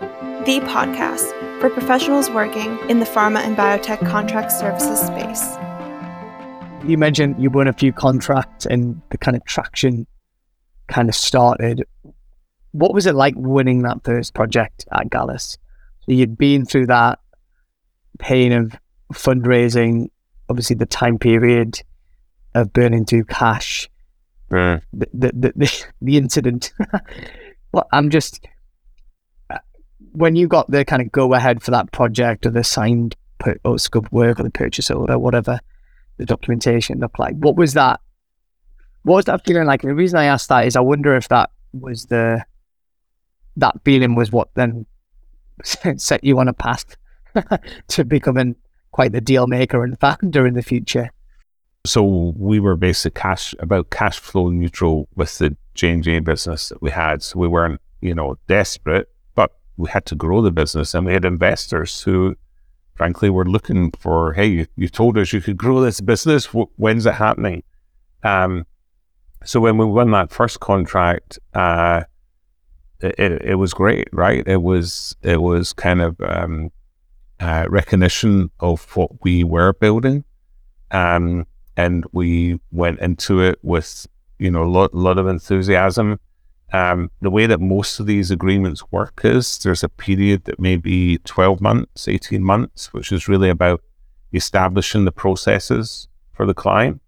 [0.46, 1.28] the podcast
[1.60, 5.56] for professionals working in the pharma and biotech contract services space.
[6.88, 10.06] You mentioned you won a few contracts and the kind of traction
[10.86, 11.84] kind of started.
[12.70, 15.58] What was it like winning that first project at Gallus?
[16.02, 17.18] So you'd been through that
[18.20, 18.76] pain of
[19.12, 20.10] fundraising,
[20.48, 21.80] obviously the time period
[22.54, 23.88] of burning through cash,
[24.50, 24.80] mm.
[24.92, 26.72] the, the, the, the, incident.
[27.72, 28.46] well, I'm just
[30.12, 33.58] when you got the kind of go ahead for that project or the signed per-
[33.64, 35.60] or scope work or the purchase order, whatever
[36.16, 38.00] the documentation looked like, what was that?
[39.02, 39.82] What was that feeling like?
[39.82, 42.44] And the reason I asked that is I wonder if that was the
[43.58, 44.86] that feeling was what then
[45.64, 46.96] set you on a path
[47.88, 48.56] to becoming
[48.96, 51.10] quite the deal maker and founder in the future.
[51.84, 56.70] So we were basically cash about cash flow neutral with the J and J business
[56.70, 57.22] that we had.
[57.22, 61.12] So we weren't, you know, desperate but we had to grow the business and we
[61.12, 62.34] had investors who
[62.94, 67.04] frankly were looking for hey you, you told us you could grow this business when's
[67.04, 67.62] it happening
[68.22, 68.64] um,
[69.44, 72.02] so when we won that first contract uh,
[73.00, 76.70] it, it was great right it was it was kind of um,
[77.40, 80.24] uh, recognition of what we were building
[80.90, 81.46] um,
[81.76, 84.06] and we went into it with
[84.38, 86.18] you know a lot, lot of enthusiasm
[86.72, 90.76] um, the way that most of these agreements work is there's a period that may
[90.76, 93.82] be 12 months, 18 months, which is really about
[94.32, 97.00] establishing the processes for the client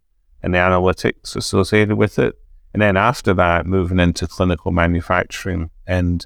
[0.42, 2.36] and the analytics associated with it.
[2.72, 5.70] And then after that, moving into clinical manufacturing.
[5.86, 6.24] And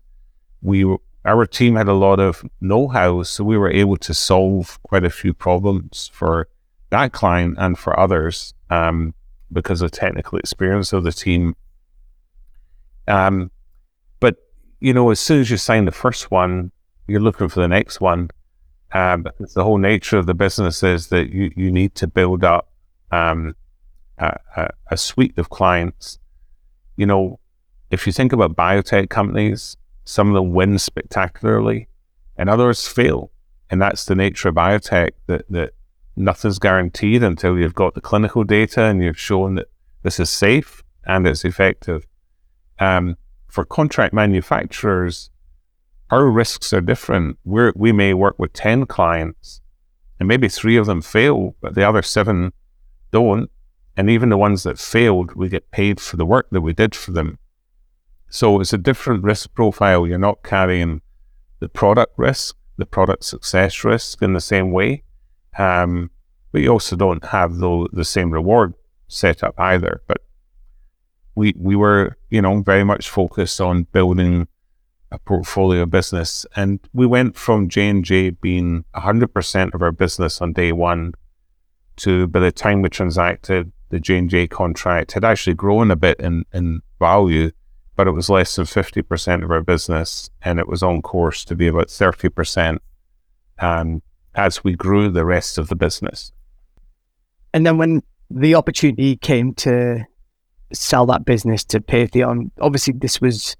[0.60, 0.84] we,
[1.24, 5.10] our team had a lot of know-how, so we were able to solve quite a
[5.10, 6.48] few problems for
[6.90, 9.14] that client and for others um,
[9.52, 11.54] because of technical experience of the team
[13.08, 13.50] um,
[14.20, 14.36] but
[14.80, 16.70] you know, as soon as you sign the first one,
[17.06, 18.30] you're looking for the next one.
[18.92, 22.70] Um, the whole nature of the business is that you, you need to build up
[23.10, 23.56] um,
[24.18, 26.18] a, a, a suite of clients.
[26.96, 27.38] You know,
[27.90, 31.88] if you think about biotech companies, some of them win spectacularly
[32.36, 33.30] and others fail.
[33.70, 35.72] And that's the nature of biotech that, that
[36.16, 39.68] nothing's guaranteed until you've got the clinical data and you've shown that
[40.02, 42.06] this is safe and it's effective.
[42.78, 43.16] Um,
[43.48, 45.30] for contract manufacturers,
[46.10, 47.38] our risks are different.
[47.44, 49.60] We're, we may work with 10 clients
[50.18, 52.52] and maybe three of them fail, but the other seven
[53.10, 53.50] don't.
[53.96, 56.94] And even the ones that failed, we get paid for the work that we did
[56.94, 57.38] for them.
[58.32, 60.06] So it's a different risk profile.
[60.06, 61.02] You're not carrying
[61.60, 65.02] the product risk, the product success risk in the same way.
[65.58, 66.10] Um,
[66.50, 68.72] but you also don't have the, the same reward
[69.06, 70.00] set up either.
[70.06, 70.22] But
[71.34, 74.48] we we were, you know, very much focused on building
[75.10, 76.46] a portfolio business.
[76.56, 81.12] And we went from J&J being 100% of our business on day one
[81.96, 86.46] to by the time we transacted, the J&J contract had actually grown a bit in,
[86.54, 87.50] in value
[88.02, 91.54] but it was less than 50% of our business and it was on course to
[91.54, 92.78] be about 30%
[93.60, 94.02] um,
[94.34, 96.32] as we grew the rest of the business.
[97.54, 100.04] And then when the opportunity came to
[100.72, 103.56] sell that business to Patheon, obviously this was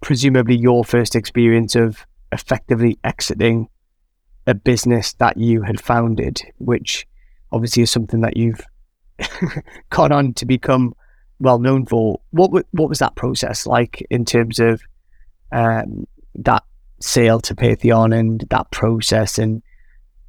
[0.00, 3.68] presumably your first experience of effectively exiting
[4.48, 7.06] a business that you had founded, which
[7.52, 8.66] obviously is something that you've
[9.90, 10.92] gone on to become
[11.44, 12.20] well known for.
[12.30, 14.82] What what was that process like in terms of
[15.52, 16.64] um, that
[17.00, 19.62] sale to Patheon and that process and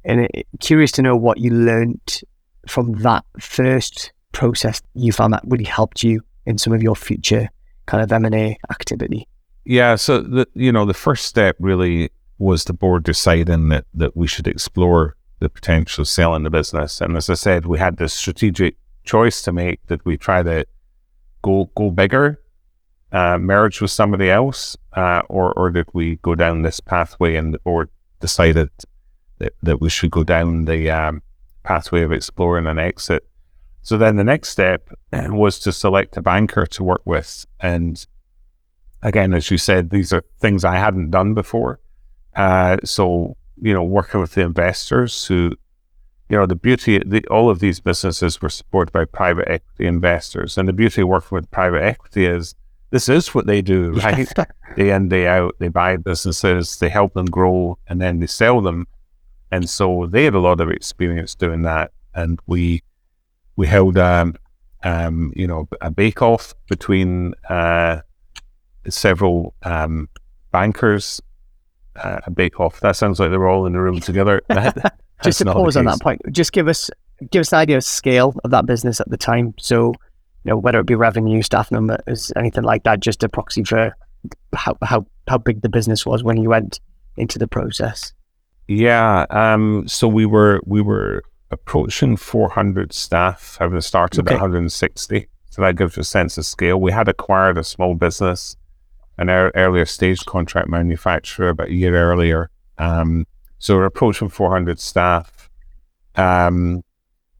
[0.04, 2.20] and it, curious to know what you learned
[2.68, 7.48] from that first process you found that really helped you in some of your future
[7.86, 9.26] kind of M&A activity.
[9.64, 14.16] Yeah, so the you know the first step really was the board deciding that that
[14.16, 17.00] we should explore the potential of selling the business.
[17.00, 20.66] And as I said, we had this strategic choice to make that we try to
[21.46, 22.40] go go bigger,
[23.12, 27.56] uh, merge with somebody else, uh, or or did we go down this pathway and
[27.64, 27.88] or
[28.20, 28.70] decided
[29.38, 31.22] that, that we should go down the um,
[31.62, 33.22] pathway of exploring an exit?
[33.82, 38.04] So then the next step was to select a banker to work with, and
[39.02, 41.78] again, as you said, these are things I hadn't done before.
[42.34, 45.52] Uh, so you know, working with the investors who
[46.28, 50.58] you know, the beauty, the, all of these businesses were supported by private equity investors.
[50.58, 52.54] And the beauty of working with private equity is
[52.90, 54.28] this is what they do, right?
[54.76, 58.60] day in, day out, they buy businesses, they help them grow, and then they sell
[58.60, 58.86] them.
[59.52, 61.92] And so they had a lot of experience doing that.
[62.14, 62.82] And we,
[63.54, 64.34] we held, um,
[64.82, 68.00] um, you know, a bake off between uh,
[68.88, 70.08] several um,
[70.50, 71.20] bankers.
[72.02, 72.80] Uh, a bake off.
[72.80, 74.42] That sounds like they were all in the room together.
[75.22, 76.90] just to pause on that point, just give us
[77.30, 79.54] give us an idea of scale of that business at the time.
[79.58, 79.88] So,
[80.44, 83.96] you know, whether it be revenue, staff numbers, anything like that, just a proxy for
[84.54, 86.80] how how how big the business was when you went
[87.16, 88.12] into the process.
[88.68, 89.26] Yeah.
[89.30, 89.86] Um.
[89.88, 94.34] So we were we were approaching 400 staff, having started okay.
[94.34, 95.28] at 160.
[95.50, 96.80] So that gives you a sense of scale.
[96.80, 98.56] We had acquired a small business,
[99.16, 102.50] an er- earlier stage contract manufacturer, about a year earlier.
[102.78, 103.26] Um,
[103.58, 105.50] so we're approaching 400 staff.
[106.14, 106.82] Um,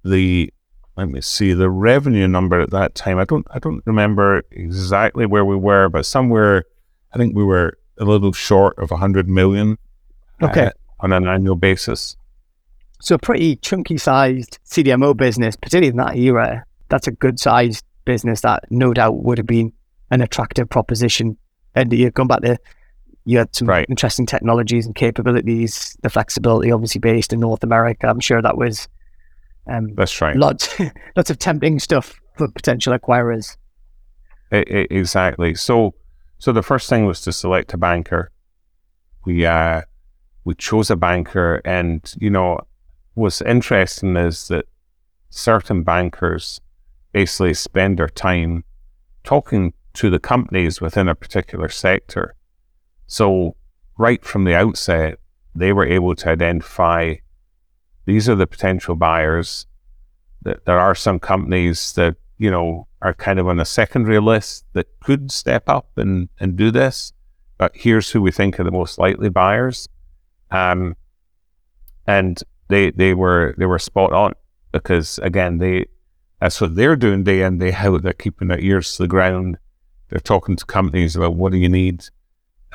[0.05, 0.53] the
[0.97, 3.19] let me see the revenue number at that time.
[3.19, 6.65] I don't I don't remember exactly where we were, but somewhere
[7.13, 9.79] I think we were a little short of 100 million.
[10.43, 10.67] Okay.
[10.67, 12.17] Uh, on an annual basis.
[13.01, 16.65] So a pretty chunky sized CDMO business, particularly in that era.
[16.89, 19.73] That's a good sized business that no doubt would have been
[20.11, 21.37] an attractive proposition.
[21.75, 22.59] And you've gone back to
[23.27, 23.85] you had some right.
[23.91, 28.07] interesting technologies and capabilities, the flexibility obviously based in North America.
[28.07, 28.89] I'm sure that was
[29.67, 30.37] um, that's right.
[30.37, 30.81] Lots,
[31.17, 33.57] lots of tempting stuff for potential acquirers.
[34.53, 35.57] It, it, exactly.
[35.57, 35.95] So,
[36.39, 38.31] so the first thing was to select a banker.
[39.25, 39.83] We uh,
[40.45, 42.61] we chose a banker, and you know,
[43.15, 44.67] what's interesting is that
[45.31, 46.61] certain bankers
[47.11, 48.63] basically spend their time
[49.25, 52.37] talking to the companies within a particular sector
[53.07, 53.57] so,
[53.99, 55.19] right from the outset,
[55.55, 57.15] they were able to identify
[58.05, 59.67] these are the potential buyers.
[60.43, 64.65] That there are some companies that you know are kind of on a secondary list
[64.73, 67.13] that could step up and and do this,
[67.59, 69.89] but here's who we think are the most likely buyers.
[70.51, 70.97] Um,
[72.07, 74.35] and they they were they were spot on
[74.73, 75.87] because again they
[76.41, 78.03] that's what they're doing day in day out.
[78.03, 79.59] They're keeping their ears to the ground.
[80.09, 82.05] They're talking to companies about what do you need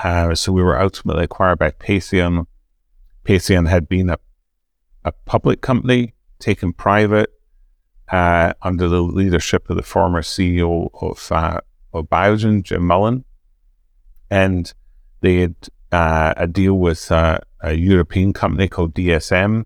[0.04, 2.46] uh, so we were ultimately acquired by Patheon.
[3.24, 4.18] Patheon had been a,
[5.06, 7.30] a public company taken private
[8.10, 11.62] uh, under the leadership of the former CEO of, uh,
[11.94, 13.24] of Biogen, Jim Mullen.
[14.30, 14.74] And
[15.22, 15.56] they had
[15.92, 19.66] uh, a deal with uh, a European company called DSM,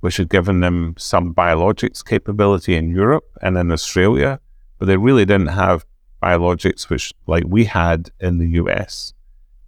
[0.00, 4.40] which had given them some biologics capability in Europe and in Australia,
[4.78, 5.86] but they really didn't have
[6.22, 9.14] biologics which like we had in the US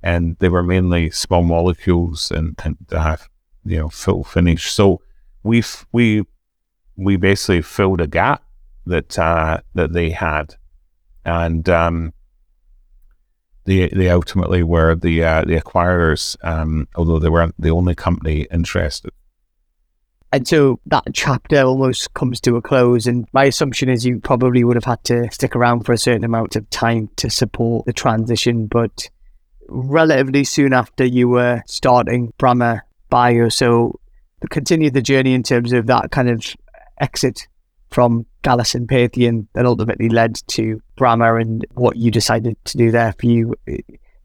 [0.02, 3.16] and they were mainly small molecules and, and uh,
[3.64, 4.72] you know full finish.
[4.72, 5.00] So
[5.42, 6.24] we we
[6.96, 8.42] we basically filled a gap
[8.86, 10.56] that uh, that they had,
[11.24, 12.12] and um,
[13.64, 18.46] they they ultimately were the uh, the acquirers, um, although they weren't the only company
[18.50, 19.12] interested.
[20.34, 23.06] And so that chapter almost comes to a close.
[23.06, 26.24] And my assumption is you probably would have had to stick around for a certain
[26.24, 28.66] amount of time to support the transition.
[28.66, 29.10] But
[29.68, 33.98] relatively soon after you were starting Brammer Bio, so
[34.50, 36.44] continue the journey in terms of that kind of
[37.00, 37.46] exit
[37.90, 42.90] from Gallus and Patheon that ultimately led to Brammer and what you decided to do
[42.90, 43.54] there for you.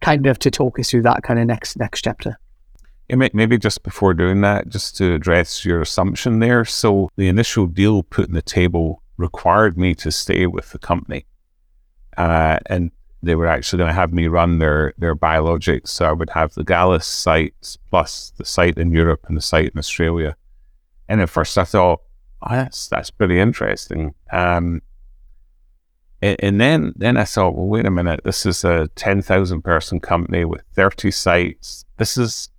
[0.01, 2.37] Kind of to talk us through that kind of next next chapter.
[3.09, 6.65] Yeah, maybe just before doing that, just to address your assumption there.
[6.65, 11.25] So the initial deal put in the table required me to stay with the company,
[12.17, 12.91] uh, and
[13.23, 15.89] they were actually going to have me run their their biologics.
[15.89, 19.71] So I would have the Gallus sites plus the site in Europe and the site
[19.73, 20.35] in Australia.
[21.09, 22.01] And at first I thought,
[22.41, 24.13] oh, that's that's pretty interesting.
[24.31, 24.81] Um,
[26.21, 29.61] and, and, then then I thought, well, wait a minute, this is a ten thousand
[29.61, 31.85] person company with thirty sites.
[31.97, 32.49] This is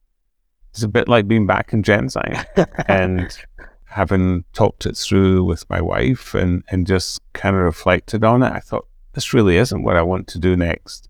[0.70, 2.44] it's a bit like being back in Genzyme
[2.88, 3.36] and
[3.84, 8.52] having talked it through with my wife and, and just kind of reflected on it.
[8.52, 8.86] I thought,
[9.18, 11.08] this really isn't what I want to do next.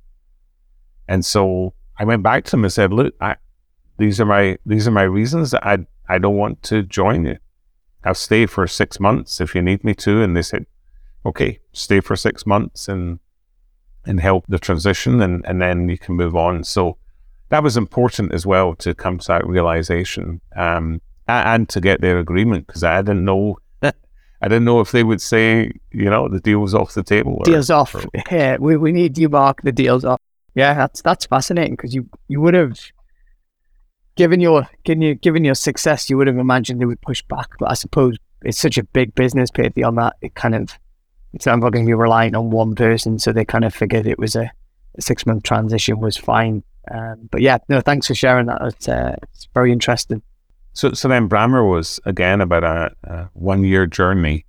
[1.07, 3.37] And so I went back to them and said, look, I,
[3.99, 7.37] these are my, these are my reasons that I, I don't want to join you.
[8.05, 10.23] I'll stay for six months if you need me to.
[10.23, 10.65] And they said,
[11.27, 13.19] okay, stay for six months and,
[14.07, 16.65] and help the transition and, and then you can move on.
[16.65, 16.97] So
[17.51, 22.19] that was important as well to come to that realization um, and to get their
[22.19, 23.59] agreement because I didn't know.
[24.41, 27.35] I didn't know if they would say, you know, the deal's off the table.
[27.39, 27.95] Or, deal's off.
[27.95, 29.63] Or, yeah, we, we need you, Mark.
[29.63, 30.21] The deal's off.
[30.55, 32.81] Yeah, that's that's fascinating because you you would have
[34.17, 37.49] given your given your given your success, you would have imagined they would push back.
[37.59, 40.79] But I suppose it's such a big business, Patheon that it kind of
[41.33, 44.19] it's not going to be relying on one person, so they kind of figured it
[44.19, 44.51] was a,
[44.97, 46.63] a six month transition was fine.
[46.91, 48.63] Um, but yeah, no, thanks for sharing that.
[48.63, 50.23] It's, uh, it's very interesting.
[50.79, 54.47] So, so then Brammer was again about a, a one year journey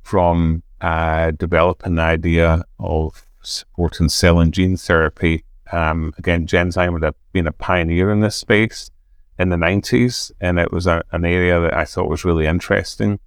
[0.00, 5.44] from uh, developing the idea of supporting cell and gene therapy.
[5.70, 8.90] Um, again, Genzyme would have been a pioneer in this space
[9.38, 13.20] in the 90s, and it was a, an area that I thought was really interesting.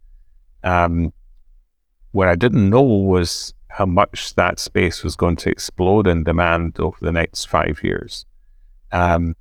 [0.64, 1.14] Um,
[2.12, 6.80] what I didn't know was how much that space was going to explode in demand
[6.80, 8.26] over the next five years.
[8.92, 9.36] Um,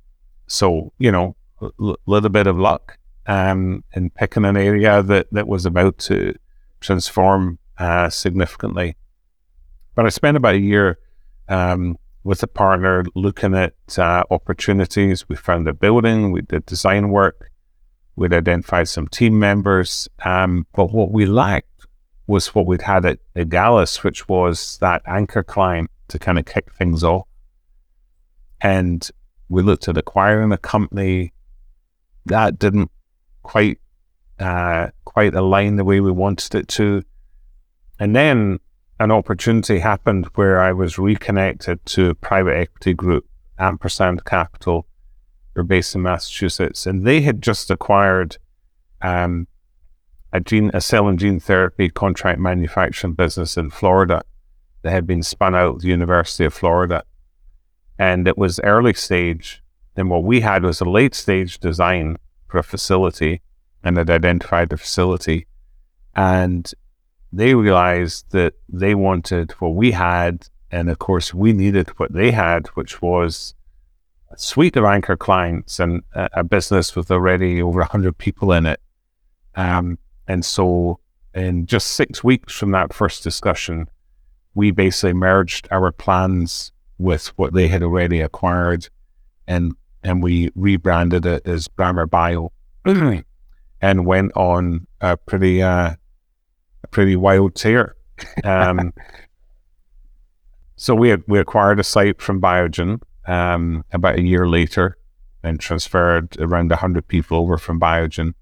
[0.45, 2.97] so, you know, l- little bit of luck
[3.27, 6.33] um, in picking an area that, that was about to
[6.79, 8.95] transform uh, significantly.
[9.95, 10.99] But I spent about a year
[11.49, 15.27] um, with a partner looking at uh, opportunities.
[15.27, 17.51] We found a building, we did design work,
[18.15, 20.07] we'd identified some team members.
[20.23, 21.67] Um, but what we lacked
[22.27, 26.71] was what we'd had at, at which was that anchor client to kind of kick
[26.73, 27.27] things off.
[28.61, 29.09] And
[29.49, 31.33] we looked at acquiring a company
[32.25, 32.91] that didn't
[33.43, 33.79] quite
[34.39, 37.03] uh, quite align the way we wanted it to.
[37.99, 38.59] And then
[38.99, 43.27] an opportunity happened where I was reconnected to a private equity group,
[43.59, 44.87] Ampersand Capital.
[45.53, 48.37] They're based in Massachusetts, and they had just acquired
[49.01, 49.47] um,
[50.31, 54.23] a gene, a cell and gene therapy contract manufacturing business in Florida
[54.81, 57.03] that had been spun out of the University of Florida
[58.01, 59.61] and it was early stage.
[59.95, 62.17] Then what we had was a late stage design
[62.47, 63.41] for a facility
[63.83, 65.47] and had identified the facility.
[66.15, 66.71] And
[67.33, 70.47] they realized that they wanted what we had.
[70.71, 73.53] And of course, we needed what they had, which was
[74.29, 78.65] a suite of anchor clients and a, a business with already over 100 people in
[78.65, 78.79] it.
[79.55, 80.99] Um, and so,
[81.33, 83.87] in just six weeks from that first discussion,
[84.53, 88.87] we basically merged our plans with what they had already acquired,
[89.47, 89.73] and
[90.03, 92.51] and we rebranded it as Brammer Bio,
[93.81, 95.93] and went on a pretty uh,
[96.83, 97.95] a pretty wild tear.
[98.43, 98.93] Um,
[100.75, 104.97] so we had, we acquired a site from Biogen um, about a year later,
[105.43, 108.33] and transferred around hundred people over from Biogen.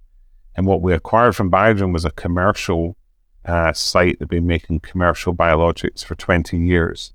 [0.56, 2.98] And what we acquired from Biogen was a commercial
[3.46, 7.14] uh, site that had been making commercial biologics for 20 years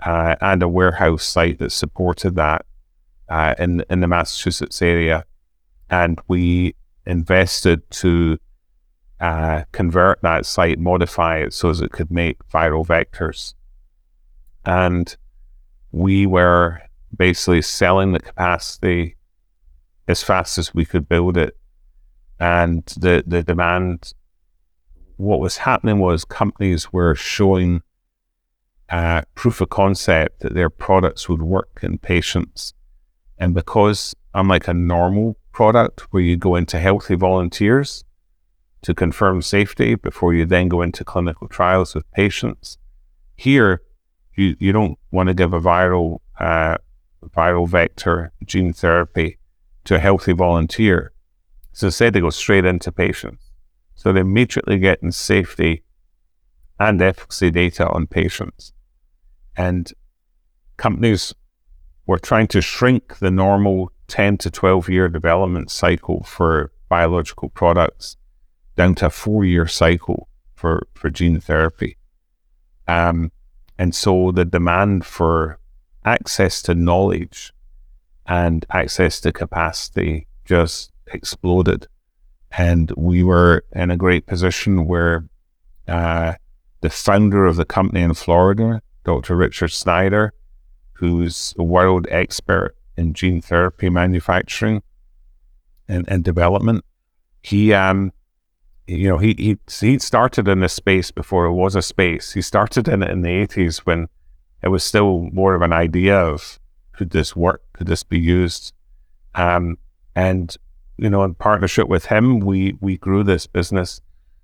[0.00, 2.64] uh, and a warehouse site that supported that
[3.30, 5.24] uh, in in the Massachusetts area,
[5.88, 6.74] and we
[7.06, 8.38] invested to
[9.20, 13.54] uh, convert that site, modify it so as it could make viral vectors,
[14.64, 15.16] and
[15.92, 16.80] we were
[17.16, 19.16] basically selling the capacity
[20.06, 21.56] as fast as we could build it,
[22.38, 24.12] and the the demand
[25.16, 27.82] what was happening was companies were showing
[28.88, 32.72] uh, proof of concept that their products would work in patients.
[33.40, 38.04] And because unlike a normal product where you go into healthy volunteers
[38.82, 42.76] to confirm safety before you then go into clinical trials with patients,
[43.36, 43.80] here
[44.36, 46.76] you, you don't want to give a viral uh,
[47.36, 49.38] viral vector gene therapy
[49.84, 51.12] to a healthy volunteer.
[51.72, 53.50] So instead they go straight into patients.
[53.94, 55.82] So they're immediately getting safety
[56.78, 58.72] and efficacy data on patients.
[59.56, 59.92] And
[60.78, 61.34] companies
[62.10, 68.16] were trying to shrink the normal 10 to 12 year development cycle for biological products
[68.74, 71.96] down to a four year cycle for, for gene therapy.
[72.88, 73.30] Um,
[73.78, 75.60] and so the demand for
[76.04, 77.52] access to knowledge
[78.26, 81.86] and access to capacity just exploded.
[82.50, 85.28] And we were in a great position where
[85.86, 86.34] uh,
[86.80, 89.36] the founder of the company in Florida, Dr.
[89.36, 90.34] Richard Snyder,
[91.00, 94.82] who's a world expert in gene therapy manufacturing
[95.88, 96.84] and, and development,
[97.42, 98.12] he um
[98.86, 102.32] you know he he he started in this space before it was a space.
[102.32, 104.08] He started in it in the eighties when
[104.62, 106.60] it was still more of an idea of
[106.92, 107.62] could this work?
[107.72, 108.74] Could this be used?
[109.34, 109.78] Um,
[110.14, 110.54] and
[110.98, 114.02] you know, in partnership with him, we we grew this business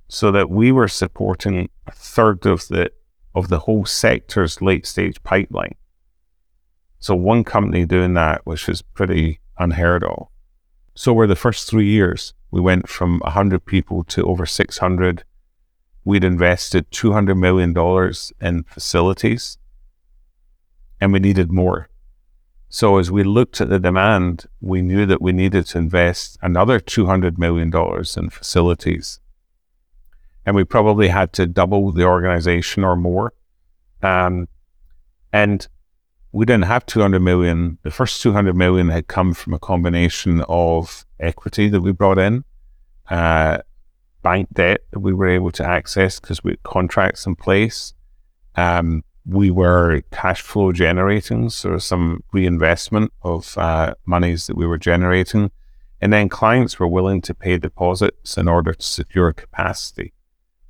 [0.09, 2.91] so that we were supporting a third of the
[3.35, 5.75] of the whole sector's late stage pipeline.
[6.99, 10.29] So one company doing that, which is pretty unheard of.
[10.95, 15.25] So we're the first three years, we went from 100 people to over 600.
[16.05, 17.75] We'd invested $200 million
[18.41, 19.59] in facilities
[21.01, 21.89] and we needed more.
[22.69, 26.81] So as we looked at the demand, we knew that we needed to invest another
[26.81, 27.73] $200 million
[28.17, 29.21] in facilities.
[30.45, 33.33] And we probably had to double the organization or more.
[34.03, 34.49] Um,
[35.33, 35.67] and
[36.37, 37.79] we didn't have 200 million.
[37.83, 42.45] The first 200 million had come from a combination of equity that we brought in,
[43.09, 43.59] uh,
[44.21, 47.95] bank debt that we were able to access because we had contracts in place,
[48.55, 54.77] um, we were cash flow generating, so some reinvestment of uh, monies that we were
[54.77, 55.51] generating.
[56.03, 60.13] And then clients were willing to pay deposits in order to secure capacity.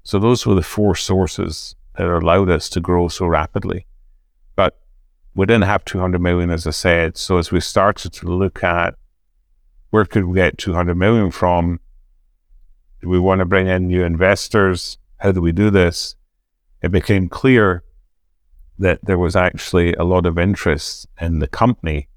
[0.05, 3.89] So those were the four sources that allowed us to grow so rapidly.
[5.37, 7.19] We didn't have 200 million, as I said.
[7.19, 8.95] So as we started to look at
[9.91, 11.79] where could we get 200 million from,
[13.03, 14.97] do we want to bring in new investors?
[15.19, 16.17] How do we do this?
[16.83, 17.85] It became clear
[18.79, 22.09] that there was actually a lot of interest in the company.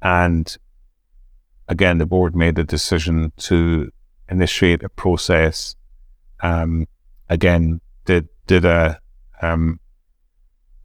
[0.00, 0.56] And
[1.68, 3.90] again, the board made the decision to
[4.28, 5.74] initiate a process.
[6.40, 6.86] Um,
[7.28, 9.00] again, did did a
[9.42, 9.80] um,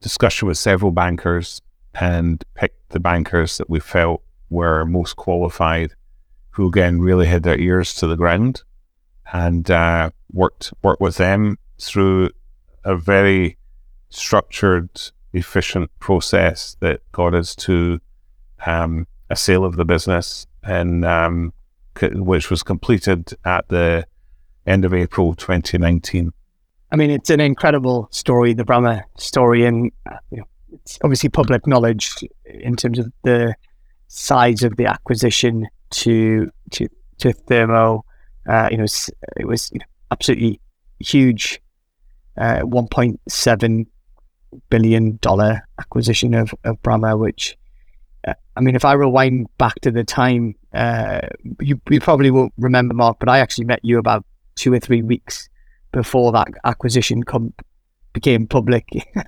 [0.01, 1.61] discussion with several bankers
[1.95, 5.93] and picked the bankers that we felt were most qualified,
[6.51, 8.63] who again really had their ears to the ground,
[9.31, 12.29] and uh, worked worked with them through
[12.83, 13.57] a very
[14.09, 14.89] structured,
[15.33, 17.99] efficient process that got us to
[18.65, 21.53] um, a sale of the business, and um,
[22.01, 24.05] which was completed at the
[24.65, 26.33] end of April 2019.
[26.91, 29.91] I mean, it's an incredible story, the Brammer story, and
[30.29, 32.11] you know, it's obviously public knowledge
[32.45, 33.55] in terms of the
[34.07, 36.87] size of the acquisition to to
[37.19, 38.03] to Thermo.
[38.47, 38.85] Uh, you know,
[39.37, 40.59] it was you know, absolutely
[40.99, 41.61] huge,
[42.37, 43.85] uh, 1.7
[44.69, 47.57] billion dollar acquisition of, of Brammer, which
[48.27, 51.21] uh, I mean, if I rewind back to the time, uh,
[51.61, 54.25] you, you probably won't remember, Mark, but I actually met you about
[54.55, 55.47] two or three weeks
[55.91, 57.53] before that acquisition com-
[58.13, 58.85] became public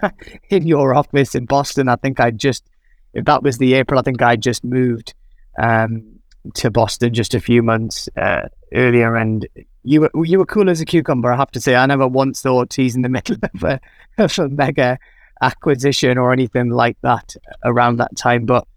[0.50, 1.88] in your office in Boston.
[1.88, 2.66] I think I just,
[3.14, 5.14] if that was the April, I think I just moved
[5.58, 6.20] um,
[6.56, 9.48] to Boston just a few months uh, earlier, and
[9.84, 11.32] you were you were cool as a cucumber.
[11.32, 13.80] I have to say, I never once thought he's in the middle of a,
[14.18, 14.98] of a mega
[15.42, 18.46] acquisition or anything like that around that time.
[18.46, 18.68] But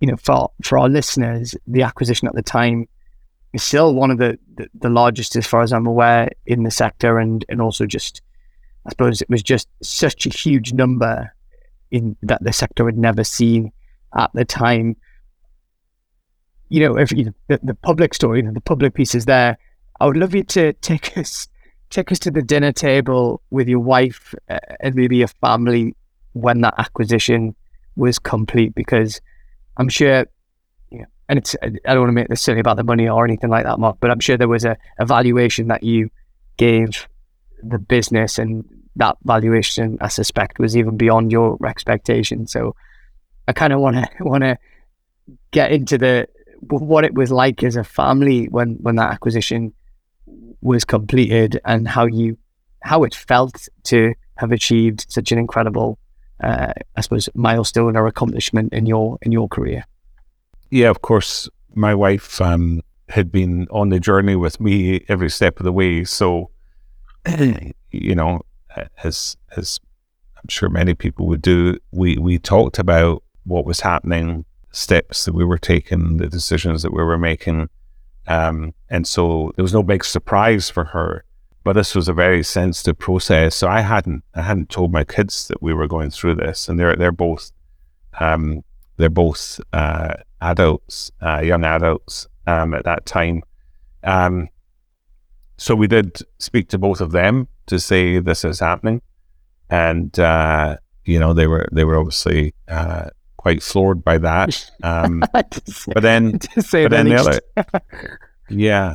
[0.00, 2.88] you know, for for our listeners, the acquisition at the time
[3.56, 6.70] is still one of the, the, the largest, as far as I'm aware, in the
[6.70, 8.20] sector, and and also just,
[8.86, 11.32] I suppose, it was just such a huge number
[11.90, 13.72] in that the sector had never seen
[14.14, 14.96] at the time.
[16.68, 19.56] You know, if you the, the public story, the public piece is there.
[19.98, 21.48] I would love you to take us
[21.88, 25.94] take us to the dinner table with your wife uh, and maybe your family
[26.32, 27.54] when that acquisition
[27.94, 29.20] was complete because
[29.78, 30.26] I'm sure
[31.28, 33.64] and it's I don't want to make this silly about the money or anything like
[33.64, 36.10] that, Mark, but I'm sure there was a, a valuation that you
[36.56, 37.08] gave
[37.62, 38.64] the business and
[38.96, 42.46] that valuation, I suspect, was even beyond your expectation.
[42.46, 42.74] So
[43.48, 44.58] I kind of want to want to
[45.50, 46.28] get into the
[46.60, 49.72] what it was like as a family when when that acquisition
[50.60, 52.38] was completed and how you
[52.82, 55.98] how it felt to have achieved such an incredible
[56.42, 59.84] uh, I suppose milestone or accomplishment in your in your career.
[60.70, 61.48] Yeah, of course.
[61.74, 66.04] My wife um, had been on the journey with me every step of the way.
[66.04, 66.50] So,
[67.90, 68.40] you know,
[69.02, 69.80] as as
[70.36, 75.34] I'm sure many people would do, we we talked about what was happening, steps that
[75.34, 77.68] we were taking, the decisions that we were making,
[78.26, 81.24] um, and so there was no big surprise for her.
[81.64, 85.48] But this was a very sensitive process, so I hadn't I hadn't told my kids
[85.48, 87.50] that we were going through this, and they're they're both
[88.20, 88.62] um,
[88.96, 90.14] they're both uh,
[90.50, 93.42] adults, uh, young adults um, at that time.
[94.04, 94.48] Um,
[95.56, 99.02] so we did speak to both of them to say this is happening,
[99.70, 104.70] and uh, you know they were they were obviously uh, quite floored by that.
[104.82, 107.40] Um, but then, but then the other,
[108.50, 108.94] yeah,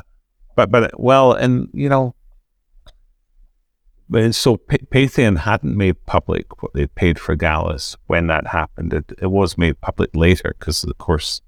[0.56, 2.16] but but well, and you know,
[4.32, 8.94] so P- Patheon hadn't made public what they'd paid for Gallus when that happened.
[8.94, 11.42] It, it was made public later because, of course,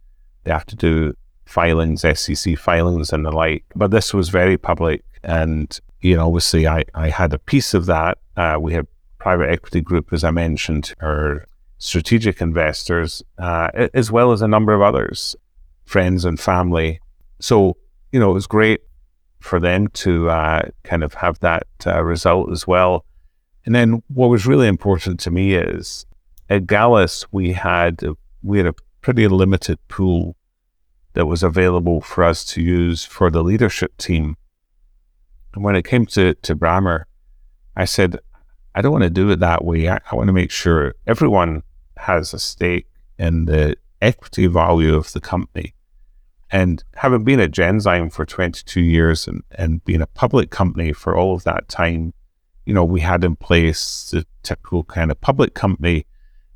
[0.44, 1.14] they have to do
[1.46, 3.66] filings, SEC filings, and the like.
[3.76, 7.86] But this was very public, and you know, obviously, I I had a piece of
[7.88, 8.18] that.
[8.38, 8.88] Uh, we had
[9.20, 11.46] private equity group, as I mentioned, or
[11.78, 15.36] strategic investors, uh, as well as a number of others,
[15.86, 17.00] friends and family.
[17.40, 17.78] So
[18.12, 18.82] you know, it was great
[19.44, 23.06] for them to uh, kind of have that uh, result as well.
[23.66, 26.06] And then what was really important to me is
[26.50, 28.02] at Gallus we had
[28.42, 30.38] we had a pretty limited pool
[31.12, 34.38] that was available for us to use for the leadership team.
[35.54, 37.04] And when it came to to Brammer,
[37.76, 38.20] I said,
[38.74, 39.90] I don't want to do it that way.
[39.90, 41.64] I, I want to make sure everyone
[41.98, 42.88] has a stake
[43.20, 45.74] in the equity value of the company.
[46.54, 51.18] And having been at Genzyme for 22 years and, and being a public company for
[51.18, 52.14] all of that time,
[52.68, 56.06] you know, we had in place the typical kind of public company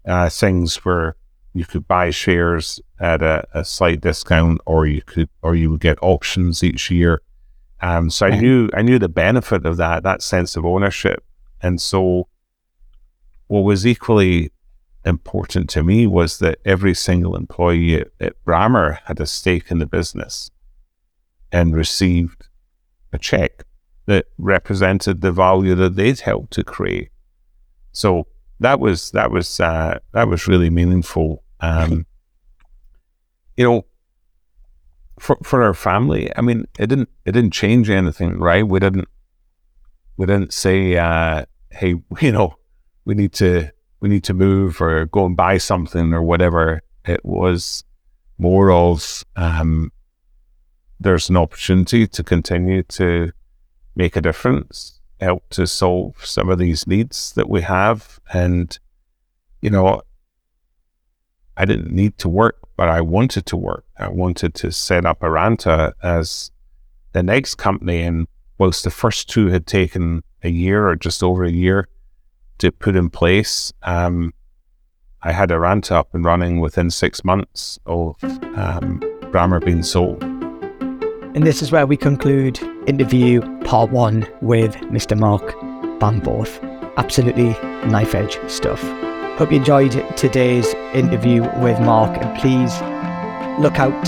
[0.06, 1.16] uh, things where
[1.54, 5.80] you could buy shares at a, a, slight discount or you could or you would
[5.80, 7.24] get options each year.
[7.82, 11.24] Um, so I knew I knew the benefit of that, that sense of ownership.
[11.60, 12.28] And so
[13.48, 14.52] what was equally
[15.08, 19.80] important to me was that every single employee at, at Brammer had a stake in
[19.80, 20.52] the business
[21.52, 22.48] and received
[23.14, 23.64] a check
[24.06, 27.10] that represented the value that they'd helped to create.
[27.92, 28.28] So
[28.60, 31.44] that was that was uh, that was really meaningful.
[31.60, 32.06] Um,
[33.58, 33.86] you know,
[35.20, 38.68] for for our family, I mean, it didn't it didn't change anything, right?
[38.68, 39.08] We didn't
[40.18, 42.56] we didn't say, uh, hey, you know,
[43.06, 46.82] we need to we need to move or go and buy something or whatever.
[47.06, 47.84] It was
[48.38, 49.92] more of um,
[51.00, 53.32] there's an opportunity to continue to
[53.96, 58.20] make a difference, help to solve some of these needs that we have.
[58.34, 58.78] And,
[59.62, 60.02] you know,
[61.56, 63.86] I didn't need to work, but I wanted to work.
[63.98, 66.52] I wanted to set up Arranta as
[67.14, 68.02] the next company.
[68.02, 68.28] And
[68.60, 71.88] whilst the first two had taken a year or just over a year,
[72.60, 73.74] to put in place.
[73.84, 74.34] Um,
[75.24, 78.16] I had Arranta up and running within six months of
[78.56, 79.02] um,
[79.64, 80.24] being sold.
[80.24, 85.18] And this is where we conclude interview part one with Mr.
[85.18, 85.44] Mark
[86.00, 86.60] Bamforth.
[86.98, 87.50] Absolutely
[87.88, 88.82] knife edge stuff.
[89.38, 92.74] Hope you enjoyed today's interview with Mark and please
[93.62, 94.08] look out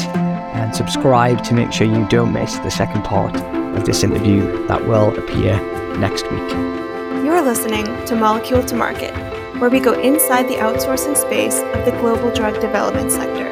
[0.56, 3.36] and subscribe to make sure you don't miss the second part
[3.78, 5.60] of this interview that will appear
[5.98, 6.89] next week.
[7.24, 9.14] You're listening to Molecule to Market,
[9.60, 13.44] where we go inside the outsourcing space of the global drug development sector,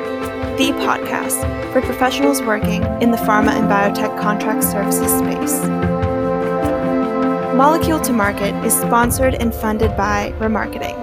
[0.55, 1.41] the podcast
[1.73, 5.67] for professionals working in the pharma and biotech contract services space.
[7.55, 10.95] Molecule to Market is sponsored and funded by ramarketing,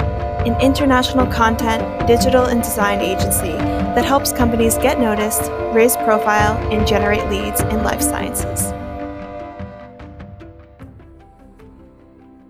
[0.47, 3.53] an international content, digital, and design agency
[3.95, 8.73] that helps companies get noticed, raise profile, and generate leads in life sciences.